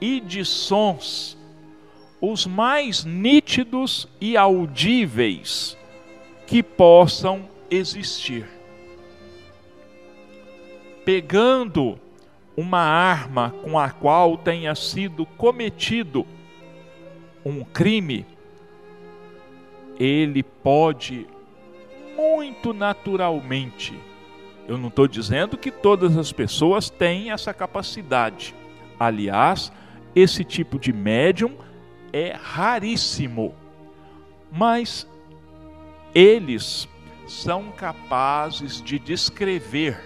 e 0.00 0.20
de 0.20 0.44
sons, 0.44 1.36
os 2.20 2.46
mais 2.46 3.04
nítidos 3.04 4.08
e 4.20 4.36
audíveis 4.36 5.77
que 6.48 6.62
possam 6.62 7.46
existir. 7.70 8.48
Pegando 11.04 12.00
uma 12.56 12.80
arma 12.80 13.54
com 13.62 13.78
a 13.78 13.90
qual 13.90 14.38
tenha 14.38 14.74
sido 14.74 15.26
cometido 15.26 16.26
um 17.44 17.62
crime, 17.62 18.24
ele 20.00 20.42
pode 20.42 21.26
muito 22.16 22.72
naturalmente. 22.72 23.94
Eu 24.66 24.78
não 24.78 24.88
estou 24.88 25.06
dizendo 25.06 25.58
que 25.58 25.70
todas 25.70 26.16
as 26.16 26.32
pessoas 26.32 26.88
têm 26.88 27.30
essa 27.30 27.52
capacidade. 27.52 28.54
Aliás, 28.98 29.70
esse 30.16 30.42
tipo 30.44 30.78
de 30.78 30.94
médium 30.94 31.52
é 32.10 32.32
raríssimo. 32.32 33.54
Mas 34.50 35.06
eles 36.14 36.88
são 37.26 37.70
capazes 37.70 38.82
de 38.82 38.98
descrever 38.98 40.00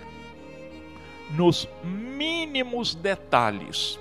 nos 1.30 1.68
mínimos 1.82 2.94
detalhes 2.94 3.98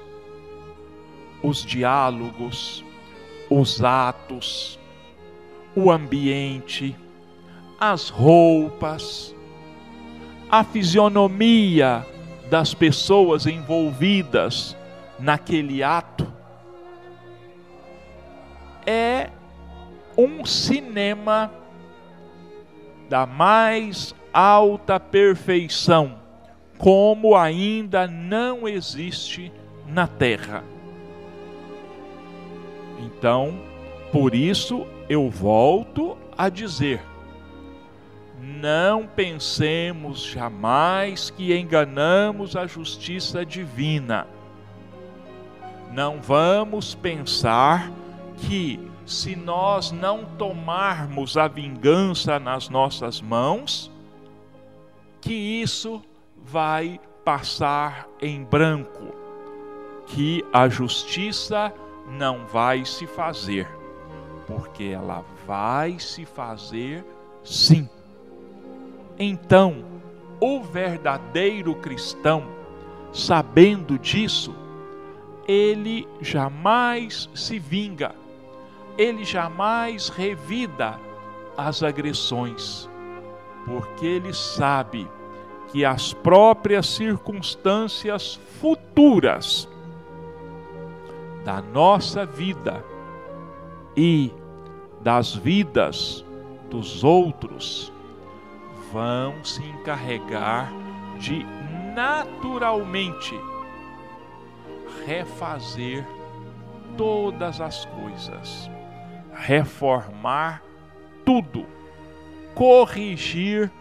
os 1.43 1.63
diálogos, 1.63 2.83
os 3.49 3.83
atos, 3.83 4.79
o 5.75 5.91
ambiente, 5.91 6.95
as 7.79 8.09
roupas, 8.09 9.35
a 10.49 10.63
fisionomia 10.63 12.05
das 12.49 12.73
pessoas 12.73 13.47
envolvidas 13.47 14.75
naquele 15.17 15.81
ato. 15.81 16.31
É 18.85 19.29
um 20.17 20.45
cinema 20.45 21.51
da 23.11 23.25
mais 23.25 24.15
alta 24.31 24.97
perfeição, 24.97 26.17
como 26.77 27.35
ainda 27.35 28.07
não 28.07 28.65
existe 28.65 29.51
na 29.85 30.07
terra. 30.07 30.63
Então, 32.99 33.59
por 34.13 34.33
isso 34.33 34.87
eu 35.09 35.29
volto 35.29 36.17
a 36.37 36.47
dizer: 36.47 37.01
não 38.39 39.05
pensemos 39.05 40.23
jamais 40.23 41.29
que 41.29 41.53
enganamos 41.53 42.55
a 42.55 42.65
justiça 42.65 43.45
divina. 43.45 44.25
Não 45.91 46.21
vamos 46.21 46.95
pensar 46.95 47.91
que, 48.37 48.79
se 49.05 49.35
nós 49.35 49.91
não 49.91 50.25
tomarmos 50.37 51.37
a 51.37 51.47
vingança 51.47 52.39
nas 52.39 52.69
nossas 52.69 53.21
mãos, 53.21 53.91
que 55.19 55.33
isso 55.33 56.01
vai 56.37 56.99
passar 57.23 58.07
em 58.21 58.43
branco, 58.43 59.13
que 60.07 60.43
a 60.51 60.67
justiça 60.67 61.73
não 62.07 62.45
vai 62.47 62.85
se 62.85 63.05
fazer, 63.05 63.67
porque 64.47 64.85
ela 64.85 65.23
vai 65.45 65.99
se 65.99 66.25
fazer 66.25 67.05
sim. 67.43 67.87
Então, 69.17 69.85
o 70.39 70.61
verdadeiro 70.61 71.75
cristão, 71.75 72.43
sabendo 73.13 73.99
disso, 73.99 74.55
ele 75.47 76.07
jamais 76.19 77.29
se 77.35 77.59
vinga, 77.59 78.15
ele 78.97 79.23
jamais 79.23 80.09
revida 80.09 80.99
as 81.57 81.83
agressões, 81.83 82.89
porque 83.65 84.05
ele 84.05 84.33
sabe 84.33 85.07
que 85.71 85.85
as 85.85 86.13
próprias 86.13 86.87
circunstâncias 86.87 88.39
futuras 88.59 89.67
da 91.45 91.61
nossa 91.61 92.25
vida 92.25 92.83
e 93.95 94.31
das 95.01 95.33
vidas 95.33 96.25
dos 96.69 97.03
outros 97.03 97.91
vão 98.91 99.43
se 99.43 99.63
encarregar 99.63 100.71
de 101.17 101.45
naturalmente 101.95 103.39
refazer 105.05 106.05
todas 106.97 107.59
as 107.59 107.85
coisas, 107.85 108.69
reformar 109.41 110.61
tudo, 111.25 111.65
corrigir 112.53 113.71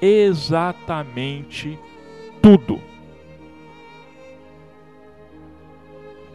exatamente 0.00 1.78
tudo. 2.42 2.78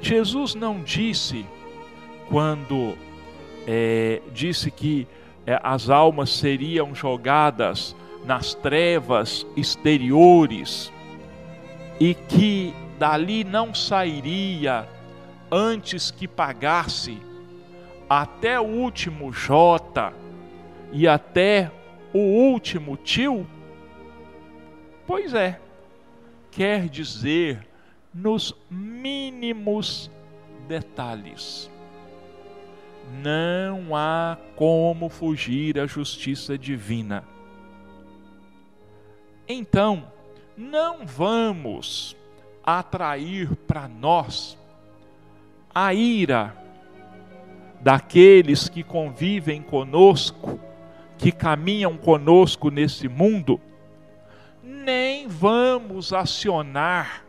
Jesus 0.02 0.56
não 0.56 0.82
disse, 0.82 1.46
quando 2.28 2.98
é, 3.68 4.20
disse 4.34 4.72
que 4.72 5.08
é, 5.46 5.60
as 5.62 5.88
almas 5.88 6.32
seriam 6.32 6.96
jogadas 6.96 7.96
nas 8.26 8.56
trevas 8.56 9.46
exteriores 9.56 10.92
e 12.00 12.16
que 12.16 12.74
dali 12.98 13.44
não 13.44 13.76
sairia 13.76 14.90
antes 15.52 16.10
que 16.10 16.28
pagasse 16.28 17.20
até 18.14 18.60
o 18.60 18.66
último 18.66 19.32
J 19.32 20.14
e 20.92 21.08
até 21.08 21.72
o 22.14 22.20
último 22.20 22.98
tio? 22.98 23.48
Pois 25.08 25.34
é, 25.34 25.62
quer 26.52 26.90
dizer 26.90 27.66
nos 28.14 28.54
mínimos 28.70 30.12
detalhes. 30.68 31.72
Não 33.24 33.96
há 33.96 34.38
como 34.58 35.08
fugir 35.08 35.80
à 35.80 35.88
justiça 35.88 36.58
divina. 36.58 37.24
Então, 39.48 40.12
não 40.58 41.06
vamos 41.06 42.18
atrair 42.62 43.56
para 43.56 43.88
nós 43.88 44.58
a 45.74 45.94
ira 45.94 46.61
daqueles 47.82 48.70
que 48.70 48.84
convivem 48.84 49.62
conosco, 49.62 50.60
que 51.18 51.32
caminham 51.32 51.98
conosco 51.98 52.70
nesse 52.70 53.08
mundo, 53.08 53.60
nem 54.64 55.28
vamos 55.28 56.14
acionar 56.14 57.26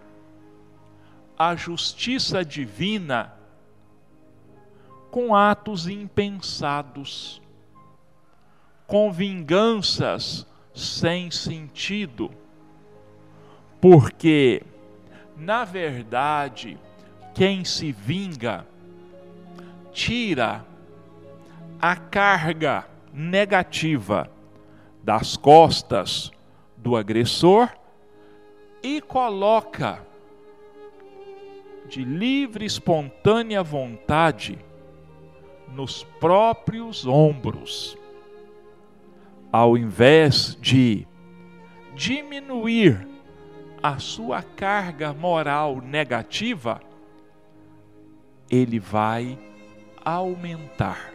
a 1.38 1.57
justiça 1.57 2.44
divina 2.44 3.34
com 5.11 5.34
atos 5.34 5.88
impensados, 5.88 7.40
com 8.86 9.11
vinganças 9.11 10.46
sem 10.74 11.30
sentido, 11.30 12.30
porque, 13.80 14.62
na 15.36 15.64
verdade, 15.64 16.78
quem 17.34 17.64
se 17.64 17.92
vinga 17.92 18.66
tira 19.93 20.64
a 21.80 21.97
carga 21.97 22.86
negativa 23.12 24.30
das 25.03 25.36
costas 25.36 26.30
do 26.76 26.97
agressor 26.97 27.68
e 28.82 29.01
coloca 29.01 30.01
de 31.88 32.05
livre, 32.05 32.64
espontânea 32.64 33.62
vontade 33.62 34.59
nos 35.68 36.05
próprios 36.05 37.07
ombros 37.07 37.97
ao 39.53 39.76
invés 39.76 40.57
de 40.59 41.07
diminuir 41.95 43.07
a 43.82 43.99
sua 43.99 44.43
carga 44.43 45.12
moral 45.12 45.82
negativa, 45.82 46.80
ele 48.51 48.78
vai 48.78 49.38
aumentar. 50.05 51.12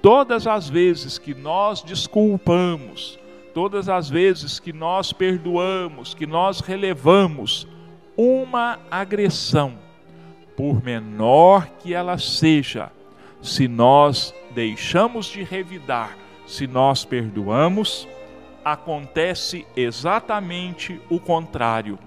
Todas 0.00 0.46
as 0.46 0.68
vezes 0.68 1.18
que 1.18 1.34
nós 1.34 1.82
desculpamos, 1.82 3.18
todas 3.54 3.88
as 3.88 4.08
vezes 4.10 4.58
que 4.58 4.72
nós 4.72 5.12
perdoamos, 5.12 6.14
que 6.14 6.26
nós 6.26 6.60
relevamos 6.60 7.66
uma 8.16 8.80
agressão, 8.90 9.78
por 10.56 10.82
menor 10.82 11.68
que 11.78 11.94
ela 11.94 12.18
seja, 12.18 12.90
se 13.40 13.66
nós 13.66 14.34
deixamos 14.54 15.26
de 15.26 15.42
revidar 15.42 16.16
se 16.52 16.66
nós 16.66 17.04
perdoamos, 17.04 18.06
acontece 18.64 19.66
exatamente 19.74 21.00
o 21.08 21.18
contrário. 21.18 21.98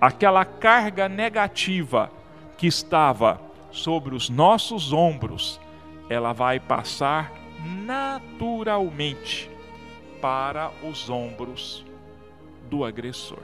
Aquela 0.00 0.44
carga 0.44 1.08
negativa 1.08 2.10
que 2.58 2.66
estava 2.66 3.40
sobre 3.72 4.14
os 4.14 4.28
nossos 4.28 4.92
ombros, 4.92 5.60
ela 6.08 6.32
vai 6.32 6.60
passar 6.60 7.32
naturalmente 7.84 9.50
para 10.20 10.70
os 10.82 11.08
ombros 11.10 11.84
do 12.70 12.84
agressor. 12.84 13.42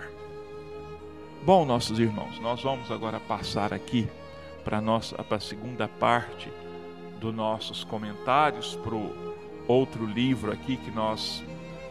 Bom, 1.45 1.65
nossos 1.65 1.99
irmãos, 1.99 2.39
nós 2.41 2.63
vamos 2.63 2.91
agora 2.91 3.19
passar 3.19 3.73
aqui 3.73 4.09
para 4.65 4.81
nossa 4.81 5.17
para 5.25 5.39
a 5.39 5.41
segunda 5.41 5.89
parte 5.89 6.53
dos 7.19 7.35
nossos 7.35 7.85
comentários 7.85 8.77
para 8.77 8.95
o 8.95 9.35
outro 9.67 10.05
livro 10.05 10.53
aqui 10.53 10.77
que 10.77 10.91
nós 10.91 11.43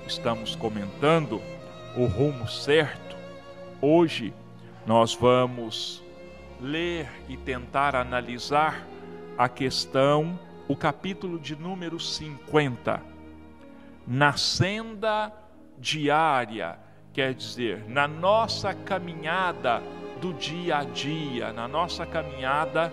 estamos 0.05 0.55
comentando, 0.55 1.41
O 1.95 2.05
Rumo 2.05 2.47
Certo. 2.47 3.15
Hoje 3.81 4.33
nós 4.85 5.13
vamos 5.13 6.03
ler 6.60 7.08
e 7.30 7.38
tentar 7.38 7.95
analisar 7.95 8.86
a 9.38 9.47
questão, 9.47 10.39
o 10.68 10.76
capítulo 10.76 11.39
de 11.39 11.55
número 11.55 11.99
50. 11.99 13.01
Na 14.05 14.38
senda 14.38 15.32
diária, 15.78 16.80
quer 17.14 17.34
dizer, 17.34 17.88
na 17.88 18.08
nossa 18.08 18.74
caminhada 18.74 19.82
do 20.20 20.34
dia 20.34 20.80
a 20.80 20.84
dia, 20.84 21.53
na 21.53 21.68
nossa 21.68 22.05
caminhada 22.05 22.91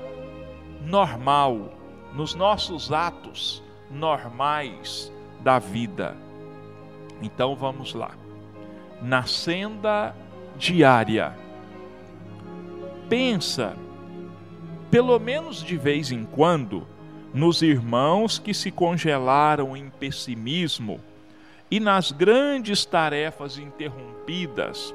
normal, 0.84 1.72
nos 2.12 2.34
nossos 2.34 2.92
atos 2.92 3.62
normais 3.90 5.10
da 5.40 5.58
vida. 5.58 6.16
Então 7.22 7.54
vamos 7.56 7.94
lá. 7.94 8.12
Na 9.00 9.24
senda 9.24 10.14
diária. 10.56 11.43
Pensa, 13.08 13.76
pelo 14.90 15.18
menos 15.18 15.62
de 15.62 15.76
vez 15.76 16.10
em 16.10 16.24
quando, 16.24 16.86
nos 17.34 17.62
irmãos 17.62 18.38
que 18.38 18.54
se 18.54 18.70
congelaram 18.70 19.76
em 19.76 19.90
pessimismo 19.90 21.00
e 21.70 21.80
nas 21.80 22.12
grandes 22.12 22.84
tarefas 22.84 23.58
interrompidas, 23.58 24.94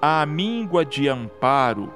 a 0.00 0.24
míngua 0.24 0.84
de 0.84 1.08
amparo, 1.08 1.92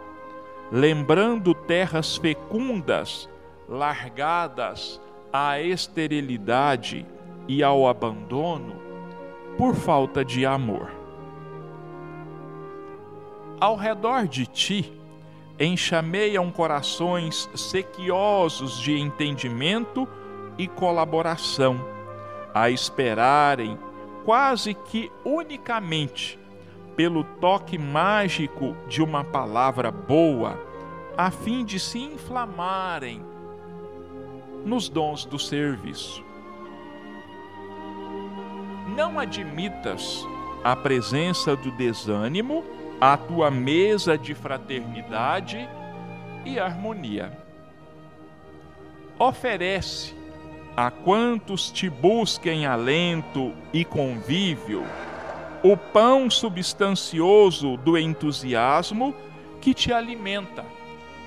lembrando 0.73 1.55
terras 1.55 2.17
fecundas, 2.17 3.29
largadas 3.69 5.01
à 5.33 5.61
esterilidade 5.61 7.07
e 7.47 7.63
ao 7.63 7.87
abandono 7.87 8.75
por 9.57 9.75
falta 9.75 10.25
de 10.25 10.45
amor. 10.45 10.91
Ao 13.61 13.77
redor 13.77 14.27
de 14.27 14.47
ti, 14.47 14.98
enxameiam 15.59 16.51
corações 16.51 17.49
sequiosos 17.55 18.79
de 18.79 18.99
entendimento 18.99 20.09
e 20.57 20.69
colaboração, 20.69 21.81
a 22.55 22.71
esperarem 22.71 23.79
quase 24.25 24.75
que 24.75 25.11
unicamente 25.25 26.39
pelo 26.95 27.23
toque 27.23 27.79
mágico 27.79 28.77
de 28.89 29.03
uma 29.03 29.23
palavra 29.23 29.91
boa, 29.91 30.59
a 31.17 31.31
fim 31.31 31.65
de 31.65 31.79
se 31.79 31.99
inflamarem 31.99 33.25
nos 34.65 34.89
dons 34.89 35.25
do 35.25 35.39
serviço. 35.39 36.25
Não 38.97 39.19
admitas 39.19 40.27
a 40.65 40.75
presença 40.75 41.55
do 41.55 41.71
desânimo 41.71 42.65
à 43.01 43.17
tua 43.17 43.51
mesa 43.51 44.19
de 44.19 44.35
fraternidade 44.35 45.69
e 46.45 46.59
harmonia. 46.59 47.33
Oferece 49.19 50.15
a 50.77 50.91
quantos 50.91 51.71
te 51.71 51.91
busquem 51.91 52.67
alento 52.67 53.53
e 53.73 53.85
convívio 53.85 54.85
o 55.63 55.77
pão 55.77 56.31
substancioso 56.31 57.77
do 57.77 57.99
entusiasmo 57.99 59.15
que 59.61 59.75
te 59.75 59.93
alimenta 59.93 60.65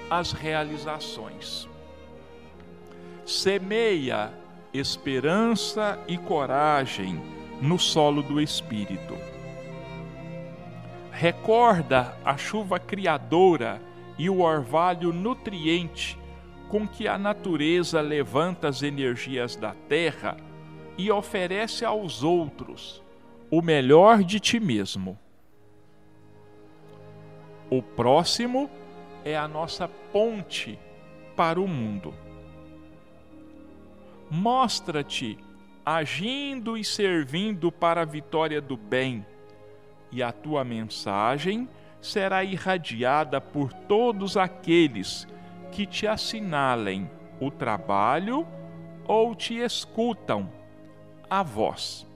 as 0.10 0.32
realizações. 0.32 1.68
Semeia 3.26 4.34
esperança 4.74 6.00
e 6.08 6.18
coragem 6.18 7.22
no 7.62 7.78
solo 7.78 8.24
do 8.24 8.40
espírito. 8.40 9.31
Recorda 11.12 12.18
a 12.24 12.38
chuva 12.38 12.80
criadora 12.80 13.82
e 14.18 14.30
o 14.30 14.42
orvalho 14.42 15.14
nutriente 15.14 16.18
com 16.70 16.88
que 16.88 17.08
a 17.08 17.18
natureza 17.18 18.00
levanta 18.02 18.70
as 18.70 18.82
energias 18.82 19.56
da 19.56 19.76
terra 19.90 20.38
e 20.98 21.12
oferece 21.12 21.84
aos 21.84 22.24
outros 22.24 23.04
o 23.52 23.62
melhor 23.62 24.24
de 24.24 24.40
ti 24.40 24.60
mesmo. 24.60 25.20
O 27.70 27.82
próximo 27.82 28.70
é 29.26 29.38
a 29.38 29.48
nossa 29.48 29.88
ponte 29.88 30.80
para 31.36 31.60
o 31.60 31.68
mundo. 31.68 32.14
Mostra-te 34.30 35.38
agindo 35.86 36.78
e 36.78 36.84
servindo 36.86 37.72
para 37.72 38.02
a 38.02 38.06
vitória 38.06 38.62
do 38.62 38.78
bem, 38.78 39.26
e 40.12 40.22
a 40.22 40.32
tua 40.32 40.64
mensagem 40.64 41.68
será 42.02 42.44
irradiada 42.44 43.40
por 43.40 43.72
todos 43.72 44.36
aqueles 44.36 45.28
que 45.72 45.86
te 45.86 46.08
assinalem 46.08 47.10
o 47.40 47.50
trabalho 47.50 48.46
ou 49.06 49.34
te 49.36 49.56
escutam 49.56 50.52
a 51.30 51.44
voz. 51.44 52.08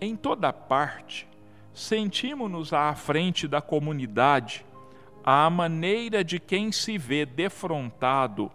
Em 0.00 0.16
toda 0.16 0.52
parte, 0.52 1.28
sentimos-nos 1.74 2.72
à 2.72 2.94
frente 2.94 3.46
da 3.46 3.60
comunidade, 3.60 4.64
à 5.24 5.48
maneira 5.50 6.24
de 6.24 6.38
quem 6.38 6.72
se 6.72 6.96
vê 6.96 7.26
defrontado 7.26 8.50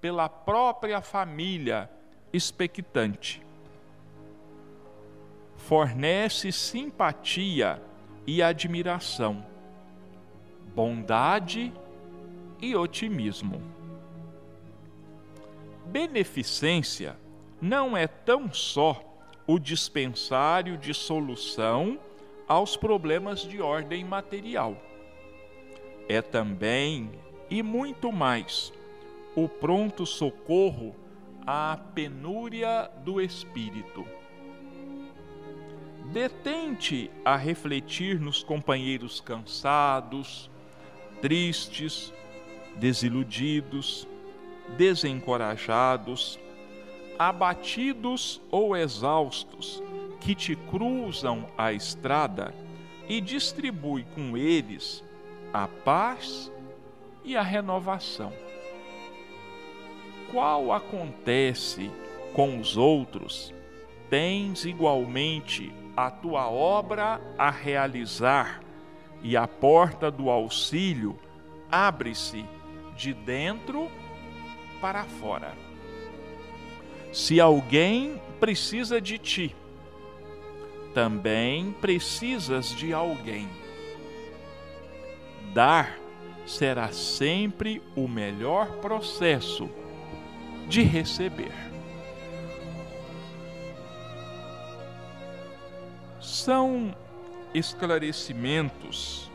pela 0.00 0.28
própria 0.28 1.00
família 1.00 1.90
expectante. 2.32 3.45
Fornece 5.66 6.52
simpatia 6.52 7.82
e 8.24 8.40
admiração, 8.40 9.44
bondade 10.72 11.72
e 12.62 12.76
otimismo. 12.76 13.60
Beneficência 15.86 17.16
não 17.60 17.96
é 17.96 18.06
tão 18.06 18.52
só 18.52 19.02
o 19.44 19.58
dispensário 19.58 20.78
de 20.78 20.94
solução 20.94 21.98
aos 22.46 22.76
problemas 22.76 23.40
de 23.40 23.60
ordem 23.60 24.04
material. 24.04 24.76
É 26.08 26.22
também, 26.22 27.10
e 27.50 27.60
muito 27.60 28.12
mais, 28.12 28.72
o 29.34 29.48
pronto 29.48 30.06
socorro 30.06 30.94
à 31.44 31.76
penúria 31.92 32.88
do 33.04 33.20
espírito. 33.20 34.06
Detente 36.12 37.10
a 37.24 37.36
refletir 37.36 38.20
nos 38.20 38.42
companheiros 38.42 39.20
cansados, 39.20 40.48
tristes, 41.20 42.12
desiludidos, 42.76 44.06
desencorajados, 44.76 46.38
abatidos 47.18 48.40
ou 48.50 48.76
exaustos, 48.76 49.82
que 50.20 50.34
te 50.34 50.54
cruzam 50.54 51.46
a 51.56 51.72
estrada 51.72 52.54
e 53.08 53.20
distribui 53.20 54.04
com 54.14 54.36
eles 54.36 55.04
a 55.52 55.68
paz 55.68 56.50
e 57.24 57.36
a 57.36 57.42
renovação. 57.42 58.32
Qual 60.30 60.72
acontece 60.72 61.90
com 62.32 62.58
os 62.58 62.76
outros, 62.76 63.52
tens 64.10 64.64
igualmente 64.64 65.72
a 65.96 66.10
tua 66.10 66.48
obra 66.48 67.20
a 67.38 67.50
realizar, 67.50 68.60
e 69.22 69.36
a 69.36 69.48
porta 69.48 70.10
do 70.10 70.28
auxílio 70.30 71.18
abre-se 71.70 72.44
de 72.94 73.12
dentro 73.14 73.90
para 74.80 75.04
fora. 75.04 75.52
Se 77.12 77.40
alguém 77.40 78.20
precisa 78.38 79.00
de 79.00 79.18
ti, 79.18 79.56
também 80.94 81.72
precisas 81.72 82.70
de 82.70 82.92
alguém. 82.92 83.48
Dar 85.52 85.98
será 86.46 86.92
sempre 86.92 87.82
o 87.96 88.06
melhor 88.06 88.76
processo 88.76 89.68
de 90.68 90.82
receber. 90.82 91.65
São 96.46 96.94
esclarecimentos, 97.52 99.28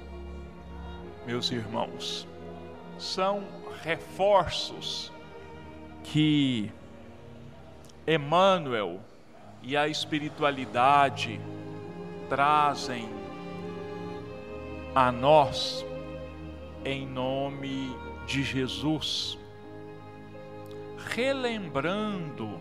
meus 1.28 1.52
irmãos, 1.52 2.26
são 2.98 3.44
reforços 3.84 5.12
que 6.06 6.72
Emmanuel 8.08 9.02
e 9.62 9.76
a 9.76 9.90
espiritualidade 9.90 11.42
trazem 12.30 13.10
a 14.96 15.12
nós 15.12 15.86
em 16.86 17.06
nome 17.06 17.94
de 18.26 18.42
Jesus, 18.42 19.38
relembrando 21.10 22.58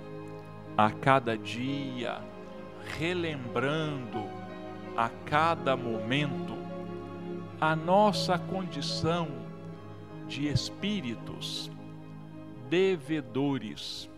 a 0.76 0.90
cada 0.90 1.38
dia, 1.38 2.20
relembrando 2.98 4.39
a 4.96 5.08
cada 5.24 5.76
momento 5.76 6.58
a 7.60 7.76
nossa 7.76 8.38
condição 8.38 9.28
de 10.26 10.48
espíritos 10.48 11.70
devedores, 12.70 14.08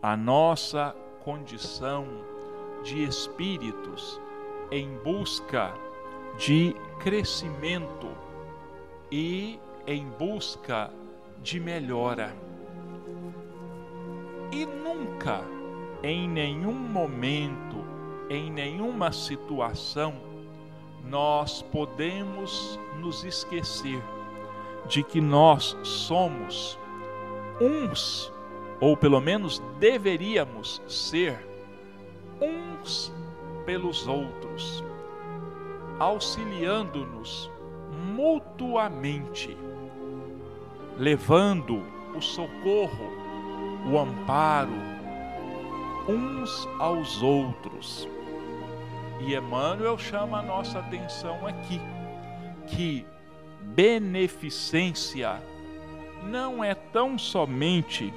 a 0.00 0.16
nossa 0.16 0.94
condição 1.22 2.06
de 2.82 3.04
espíritos 3.04 4.20
em 4.70 4.96
busca 5.04 5.74
de 6.38 6.74
crescimento 7.00 8.08
e 9.10 9.58
em 9.86 10.06
busca 10.10 10.90
de 11.42 11.58
melhora. 11.58 12.34
E 14.52 14.64
nunca, 14.64 15.42
em 16.02 16.28
nenhum 16.28 16.72
momento, 16.72 17.89
em 18.30 18.48
nenhuma 18.48 19.10
situação, 19.10 20.14
nós 21.04 21.62
podemos 21.62 22.78
nos 23.00 23.24
esquecer 23.24 24.00
de 24.86 25.02
que 25.02 25.20
nós 25.20 25.76
somos 25.82 26.78
uns, 27.60 28.32
ou 28.80 28.96
pelo 28.96 29.20
menos 29.20 29.58
deveríamos 29.80 30.80
ser, 30.86 31.44
uns 32.40 33.12
pelos 33.66 34.06
outros, 34.06 34.84
auxiliando-nos 35.98 37.50
mutuamente, 38.14 39.56
levando 40.96 41.82
o 42.14 42.20
socorro, 42.20 43.10
o 43.92 43.98
amparo 43.98 44.90
uns 46.08 46.68
aos 46.78 47.22
outros. 47.22 48.08
E 49.20 49.34
Emmanuel 49.34 49.98
chama 49.98 50.38
a 50.38 50.42
nossa 50.42 50.78
atenção 50.78 51.46
aqui 51.46 51.80
que 52.66 53.04
beneficência 53.60 55.40
não 56.24 56.62
é 56.62 56.74
tão 56.74 57.18
somente 57.18 58.12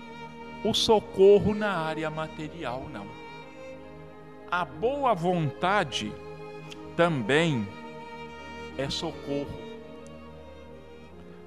o 0.64 0.74
socorro 0.74 1.54
na 1.54 1.72
área 1.72 2.10
material, 2.10 2.88
não. 2.92 3.06
A 4.50 4.64
boa 4.64 5.14
vontade 5.14 6.12
também 6.96 7.68
é 8.78 8.90
socorro. 8.90 9.62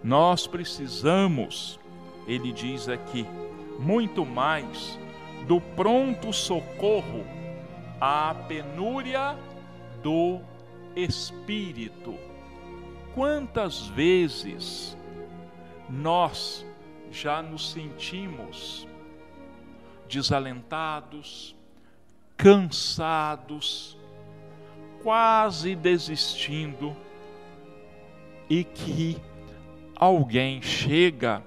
Nós 0.03 0.47
precisamos, 0.47 1.81
ele 2.27 2.53
diz 2.53 2.89
aqui, 2.89 3.27
muito 3.79 4.25
mais 4.27 4.99
do 5.47 5.61
pronto 5.61 6.33
socorro 6.33 7.25
à 8.01 8.35
penúria 8.47 9.37
do 10.07 10.41
espírito. 10.95 12.15
Quantas 13.13 13.89
vezes 13.89 14.97
nós 15.91 16.65
já 17.11 17.43
nos 17.43 17.73
sentimos 17.73 18.87
desalentados, 20.09 21.57
cansados, 22.37 23.99
quase 25.03 25.75
desistindo, 25.75 26.97
e 28.49 28.63
que 28.63 29.21
alguém 29.97 30.63
chega 30.63 31.43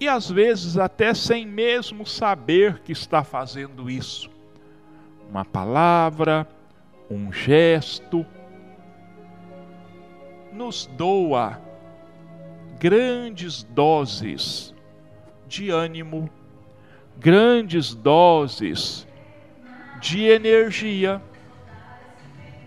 e 0.00 0.08
às 0.08 0.28
vezes 0.28 0.76
até 0.76 1.14
sem 1.14 1.46
mesmo 1.46 2.04
saber 2.04 2.80
que 2.80 2.90
está 2.90 3.22
fazendo 3.22 3.88
isso. 3.88 4.28
Uma 5.30 5.44
palavra, 5.44 6.44
um 7.12 7.30
gesto, 7.30 8.24
nos 10.50 10.86
doa 10.86 11.60
grandes 12.78 13.62
doses 13.62 14.74
de 15.46 15.70
ânimo, 15.70 16.30
grandes 17.18 17.94
doses 17.94 19.06
de 20.00 20.24
energia, 20.24 21.22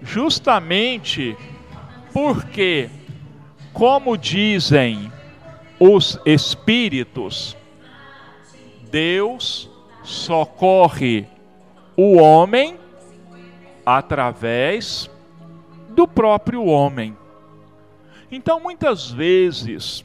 justamente 0.02 1.36
porque, 2.14 2.90
como 3.74 4.16
dizem 4.16 5.12
os 5.80 6.20
espíritos, 6.26 7.58
Deus 8.90 9.70
socorre 10.04 11.28
o 11.98 12.18
homem 12.18 12.85
através 13.86 15.10
do 15.90 16.08
próprio 16.08 16.66
homem. 16.66 17.16
Então, 18.32 18.60
muitas 18.60 19.12
vezes, 19.12 20.04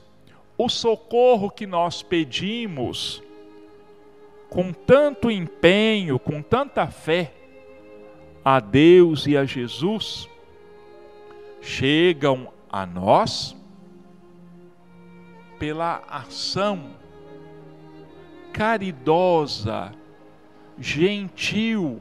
o 0.58 0.68
socorro 0.68 1.50
que 1.50 1.66
nós 1.66 2.02
pedimos 2.02 3.22
com 4.50 4.72
tanto 4.72 5.30
empenho, 5.30 6.18
com 6.18 6.42
tanta 6.42 6.86
fé 6.88 7.32
a 8.44 8.60
Deus 8.60 9.26
e 9.26 9.36
a 9.36 9.44
Jesus, 9.44 10.28
chegam 11.60 12.52
a 12.70 12.84
nós 12.84 13.56
pela 15.58 16.02
ação 16.08 16.90
caridosa, 18.52 19.92
gentil 20.78 22.00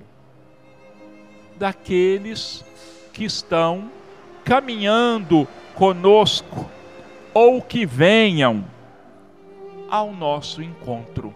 daqueles 1.59 2.63
que 3.13 3.25
estão 3.25 3.91
caminhando 4.43 5.47
conosco 5.75 6.69
ou 7.33 7.61
que 7.61 7.85
venham 7.85 8.65
ao 9.89 10.13
nosso 10.13 10.63
encontro. 10.63 11.35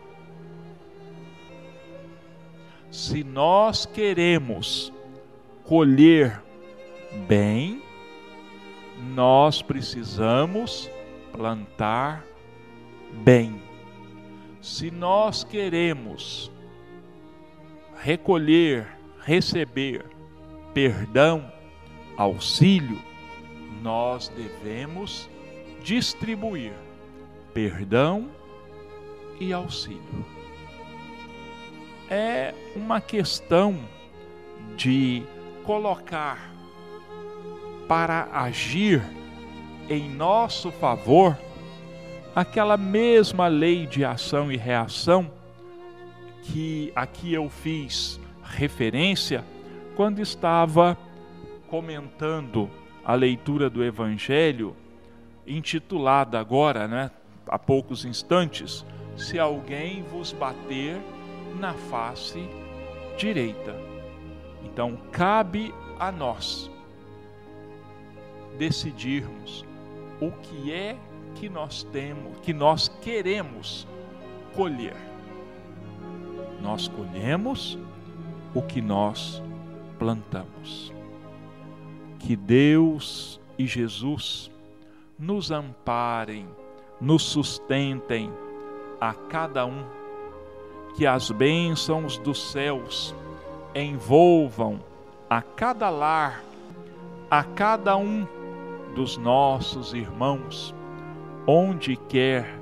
Se 2.89 3.23
nós 3.23 3.85
queremos 3.85 4.93
colher 5.63 6.41
bem, 7.27 7.81
nós 9.15 9.61
precisamos 9.61 10.89
plantar 11.31 12.23
bem. 13.11 13.61
Se 14.61 14.89
nós 14.91 15.43
queremos 15.43 16.51
recolher, 17.97 18.87
receber 19.21 20.12
perdão, 20.73 21.51
auxílio, 22.17 22.99
nós 23.81 24.29
devemos 24.29 25.29
distribuir 25.83 26.73
perdão 27.53 28.29
e 29.39 29.53
auxílio. 29.53 30.25
É 32.09 32.53
uma 32.75 32.99
questão 32.99 33.77
de 34.75 35.23
colocar 35.63 36.51
para 37.87 38.29
agir 38.31 39.01
em 39.89 40.09
nosso 40.09 40.71
favor 40.71 41.37
aquela 42.35 42.77
mesma 42.77 43.47
lei 43.47 43.85
de 43.85 44.03
ação 44.03 44.51
e 44.51 44.57
reação 44.57 45.29
que 46.43 46.91
aqui 46.95 47.33
eu 47.33 47.49
fiz 47.49 48.19
referência 48.43 49.43
quando 49.95 50.19
estava 50.19 50.97
comentando 51.67 52.69
a 53.03 53.15
leitura 53.15 53.69
do 53.69 53.83
Evangelho, 53.83 54.75
intitulada 55.45 56.39
agora, 56.39 56.87
né, 56.87 57.11
há 57.47 57.59
poucos 57.59 58.05
instantes, 58.05 58.85
Se 59.15 59.37
alguém 59.37 60.01
vos 60.01 60.33
bater 60.33 60.99
na 61.59 61.75
face 61.75 62.49
direita. 63.15 63.75
Então, 64.63 64.97
cabe 65.11 65.71
a 65.99 66.11
nós 66.11 66.71
decidirmos 68.57 69.63
o 70.19 70.31
que 70.31 70.73
é 70.73 70.97
que 71.35 71.49
nós 71.49 71.83
temos, 71.83 72.39
que 72.39 72.53
nós 72.53 72.87
queremos 72.87 73.87
colher. 74.55 74.97
Nós 76.59 76.87
colhemos 76.87 77.77
o 78.55 78.61
que 78.63 78.81
nós 78.81 79.43
plantamos. 80.03 80.93
Que 82.19 82.35
Deus 82.35 83.39
e 83.57 83.65
Jesus 83.65 84.51
nos 85.17 85.49
amparem, 85.49 86.45
nos 86.99 87.23
sustentem 87.23 88.29
a 88.99 89.13
cada 89.13 89.65
um, 89.65 89.85
que 90.97 91.07
as 91.07 91.31
bênçãos 91.31 92.17
dos 92.17 92.51
céus 92.51 93.15
envolvam 93.73 94.81
a 95.29 95.41
cada 95.41 95.89
lar, 95.89 96.43
a 97.31 97.41
cada 97.41 97.95
um 97.95 98.27
dos 98.93 99.15
nossos 99.15 99.93
irmãos, 99.93 100.75
onde 101.47 101.95
quer 101.95 102.59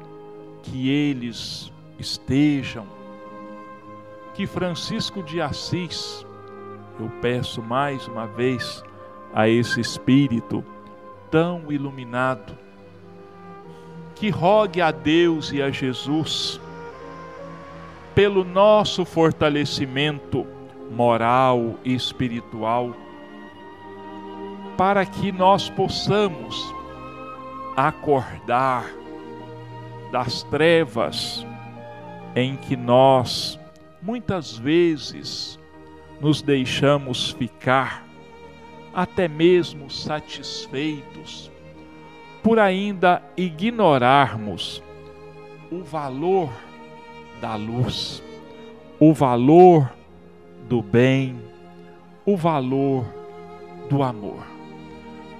que 0.61 0.91
eles 0.91 1.73
estejam. 1.97 2.85
Que 4.35 4.45
Francisco 4.45 5.23
de 5.23 5.41
Assis, 5.41 6.23
eu 7.01 7.09
peço 7.21 7.61
mais 7.61 8.07
uma 8.07 8.27
vez 8.27 8.83
a 9.33 9.47
esse 9.47 9.79
Espírito 9.81 10.63
tão 11.29 11.71
iluminado, 11.71 12.57
que 14.15 14.29
rogue 14.29 14.81
a 14.81 14.91
Deus 14.91 15.51
e 15.51 15.61
a 15.61 15.71
Jesus 15.71 16.59
pelo 18.13 18.43
nosso 18.43 19.05
fortalecimento 19.05 20.45
moral 20.91 21.75
e 21.83 21.95
espiritual 21.95 22.93
para 24.77 25.05
que 25.05 25.31
nós 25.31 25.69
possamos 25.69 26.73
acordar 27.77 28.85
das 30.11 30.43
trevas 30.43 31.45
em 32.35 32.57
que 32.57 32.75
nós 32.75 33.57
muitas 34.01 34.57
vezes 34.57 35.57
nos 36.21 36.41
deixamos 36.41 37.31
ficar, 37.31 38.05
até 38.93 39.27
mesmo 39.27 39.89
satisfeitos, 39.89 41.51
por 42.43 42.59
ainda 42.59 43.23
ignorarmos 43.35 44.83
o 45.71 45.81
valor 45.83 46.49
da 47.39 47.55
luz, 47.55 48.21
o 48.99 49.13
valor 49.13 49.91
do 50.69 50.81
bem, 50.81 51.41
o 52.25 52.37
valor 52.37 53.05
do 53.89 54.03
amor. 54.03 54.45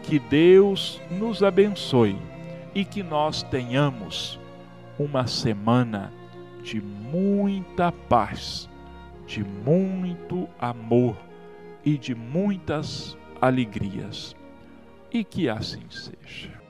Que 0.03 0.17
Deus 0.17 0.99
nos 1.11 1.43
abençoe 1.43 2.17
e 2.73 2.83
que 2.83 3.03
nós 3.03 3.43
tenhamos 3.43 4.39
uma 4.97 5.27
semana 5.27 6.11
de 6.63 6.81
muita 6.81 7.91
paz, 7.91 8.69
de 9.31 9.45
muito 9.45 10.45
amor 10.59 11.15
e 11.85 11.97
de 11.97 12.13
muitas 12.13 13.17
alegrias. 13.39 14.35
E 15.09 15.23
que 15.23 15.47
assim 15.47 15.83
seja. 15.89 16.60